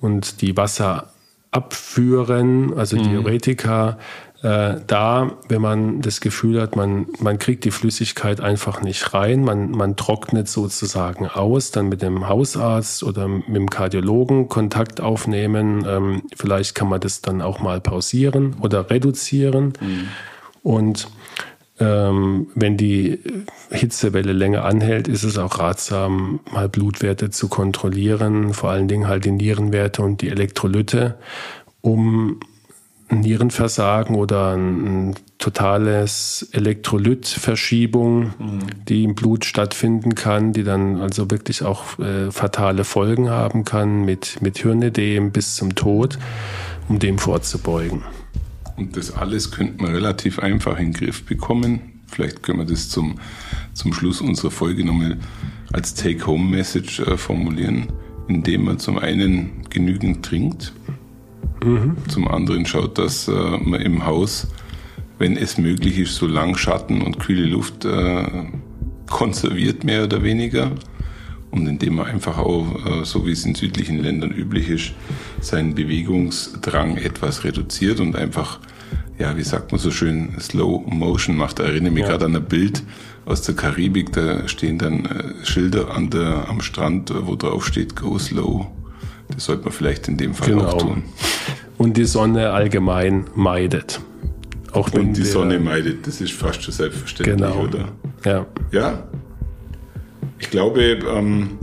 und 0.00 0.40
die 0.40 0.56
Wasser 0.56 1.12
abführen, 1.50 2.74
also 2.74 2.96
mhm. 2.96 3.04
Diuretika, 3.04 3.98
äh, 4.44 4.82
da, 4.86 5.38
wenn 5.48 5.62
man 5.62 6.02
das 6.02 6.20
Gefühl 6.20 6.60
hat, 6.60 6.76
man, 6.76 7.06
man 7.18 7.38
kriegt 7.38 7.64
die 7.64 7.70
Flüssigkeit 7.70 8.42
einfach 8.42 8.82
nicht 8.82 9.14
rein, 9.14 9.42
man, 9.42 9.70
man 9.70 9.96
trocknet 9.96 10.48
sozusagen 10.48 11.26
aus, 11.26 11.70
dann 11.70 11.88
mit 11.88 12.02
dem 12.02 12.28
Hausarzt 12.28 13.04
oder 13.04 13.26
mit 13.26 13.48
dem 13.48 13.70
Kardiologen 13.70 14.50
Kontakt 14.50 15.00
aufnehmen. 15.00 15.86
Ähm, 15.88 16.22
vielleicht 16.36 16.74
kann 16.74 16.90
man 16.90 17.00
das 17.00 17.22
dann 17.22 17.40
auch 17.40 17.60
mal 17.60 17.80
pausieren 17.80 18.56
oder 18.60 18.90
reduzieren. 18.90 19.72
Mhm. 19.80 20.08
Und 20.62 21.08
ähm, 21.84 22.46
wenn 22.54 22.76
die 22.76 23.18
Hitzewelle 23.70 24.32
länger 24.32 24.64
anhält, 24.64 25.08
ist 25.08 25.24
es 25.24 25.36
auch 25.36 25.58
ratsam, 25.58 26.40
mal 26.50 26.68
Blutwerte 26.68 27.30
zu 27.30 27.48
kontrollieren, 27.48 28.54
vor 28.54 28.70
allen 28.70 28.88
Dingen 28.88 29.06
halt 29.06 29.24
die 29.24 29.32
Nierenwerte 29.32 30.02
und 30.02 30.22
die 30.22 30.30
Elektrolyte, 30.30 31.16
um 31.80 32.40
Nierenversagen 33.10 34.16
oder 34.16 34.56
ein, 34.56 35.14
totales 35.38 36.48
Elektrolytverschiebung, 36.52 38.32
mhm. 38.38 38.60
die 38.88 39.04
im 39.04 39.14
Blut 39.14 39.44
stattfinden 39.44 40.14
kann, 40.14 40.54
die 40.54 40.64
dann 40.64 41.02
also 41.02 41.30
wirklich 41.30 41.62
auch 41.62 41.98
äh, 41.98 42.30
fatale 42.30 42.84
Folgen 42.84 43.28
haben 43.28 43.66
kann 43.66 44.06
mit, 44.06 44.40
mit 44.40 44.56
Hirnödem 44.56 45.32
bis 45.32 45.56
zum 45.56 45.74
Tod, 45.74 46.18
um 46.88 46.98
dem 46.98 47.18
vorzubeugen. 47.18 48.04
Und 48.76 48.96
das 48.96 49.12
alles 49.12 49.50
könnte 49.50 49.82
man 49.82 49.94
relativ 49.94 50.38
einfach 50.38 50.78
in 50.78 50.92
den 50.92 50.94
Griff 50.94 51.24
bekommen. 51.24 52.02
Vielleicht 52.06 52.42
können 52.42 52.58
wir 52.58 52.66
das 52.66 52.88
zum, 52.88 53.16
zum 53.72 53.92
Schluss 53.92 54.20
unserer 54.20 54.50
Folge 54.50 54.84
nochmal 54.84 55.18
als 55.72 55.94
Take-Home-Message 55.94 57.00
äh, 57.00 57.16
formulieren, 57.16 57.86
indem 58.28 58.64
man 58.64 58.78
zum 58.78 58.98
einen 58.98 59.64
genügend 59.70 60.24
trinkt, 60.24 60.72
mhm. 61.64 61.96
zum 62.08 62.28
anderen 62.28 62.66
schaut, 62.66 62.98
dass 62.98 63.28
äh, 63.28 63.32
man 63.32 63.80
im 63.80 64.06
Haus, 64.06 64.48
wenn 65.18 65.36
es 65.36 65.58
möglich 65.58 65.98
ist, 65.98 66.16
so 66.16 66.26
lang 66.26 66.56
Schatten 66.56 67.02
und 67.02 67.18
kühle 67.18 67.46
Luft 67.46 67.84
äh, 67.84 68.24
konserviert, 69.08 69.84
mehr 69.84 70.04
oder 70.04 70.22
weniger 70.22 70.72
und 71.54 71.68
indem 71.68 71.96
man 71.96 72.06
einfach 72.06 72.38
auch, 72.38 72.66
äh, 72.84 73.04
so 73.04 73.26
wie 73.26 73.32
es 73.32 73.44
in 73.44 73.54
südlichen 73.54 74.02
Ländern 74.02 74.32
üblich 74.32 74.68
ist, 74.68 74.92
seinen 75.40 75.74
Bewegungsdrang 75.74 76.96
etwas 76.96 77.44
reduziert 77.44 78.00
und 78.00 78.16
einfach, 78.16 78.58
ja, 79.18 79.36
wie 79.36 79.42
sagt 79.42 79.70
man 79.70 79.80
so 79.80 79.92
schön, 79.92 80.34
Slow 80.40 80.82
Motion 80.86 81.36
macht. 81.36 81.60
Da 81.60 81.64
erinnere 81.64 81.92
mich 81.92 82.02
ja. 82.02 82.10
gerade 82.10 82.24
an 82.24 82.34
ein 82.34 82.44
Bild 82.44 82.82
aus 83.24 83.42
der 83.42 83.54
Karibik, 83.54 84.12
da 84.12 84.48
stehen 84.48 84.78
dann 84.78 85.04
äh, 85.04 85.44
Schilder 85.44 85.94
an 85.94 86.10
der, 86.10 86.48
am 86.48 86.60
Strand, 86.60 87.12
wo 87.14 87.36
drauf 87.36 87.64
steht 87.64 87.94
Go 87.94 88.18
Slow. 88.18 88.66
Das 89.28 89.44
sollte 89.44 89.64
man 89.64 89.72
vielleicht 89.72 90.08
in 90.08 90.16
dem 90.16 90.34
Fall 90.34 90.48
genau. 90.48 90.66
auch 90.66 90.78
tun. 90.78 91.04
Und 91.78 91.96
die 91.96 92.04
Sonne 92.04 92.50
allgemein 92.50 93.26
meidet. 93.34 94.00
Auch 94.72 94.92
wenn 94.92 95.08
und 95.08 95.16
die 95.16 95.22
Sonne 95.22 95.60
meidet, 95.60 96.06
das 96.06 96.20
ist 96.20 96.32
fast 96.32 96.64
schon 96.64 96.74
selbstverständlich, 96.74 97.36
genau. 97.36 97.62
oder? 97.62 97.88
Ja. 98.24 98.46
Ja, 98.72 99.04
ich 100.38 100.50
glaube, 100.50 100.82
ähm, 100.82 101.58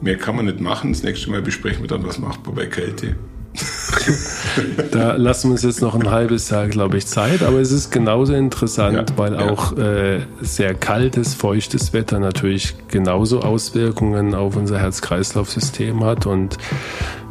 mehr 0.00 0.16
kann 0.16 0.36
man 0.36 0.46
nicht 0.46 0.60
machen. 0.60 0.92
Das 0.92 1.02
nächste 1.02 1.30
Mal 1.30 1.42
besprechen 1.42 1.82
wir 1.82 1.88
dann, 1.88 2.06
was 2.06 2.18
macht 2.18 2.44
man 2.46 2.54
bei 2.54 2.66
Kälte. 2.66 3.16
da 4.90 5.16
lassen 5.16 5.48
wir 5.48 5.52
uns 5.52 5.62
jetzt 5.62 5.80
noch 5.80 5.94
ein 5.94 6.10
halbes 6.10 6.50
Jahr, 6.50 6.68
glaube 6.68 6.98
ich, 6.98 7.06
Zeit. 7.06 7.42
Aber 7.42 7.58
es 7.58 7.72
ist 7.72 7.90
genauso 7.90 8.34
interessant, 8.34 9.10
ja, 9.10 9.18
weil 9.18 9.34
ja. 9.34 9.50
auch 9.50 9.76
äh, 9.76 10.20
sehr 10.40 10.74
kaltes, 10.74 11.34
feuchtes 11.34 11.92
Wetter 11.92 12.18
natürlich 12.18 12.74
genauso 12.88 13.40
Auswirkungen 13.40 14.34
auf 14.34 14.56
unser 14.56 14.78
Herz-Kreislauf-System 14.78 16.04
hat. 16.04 16.26
Und 16.26 16.58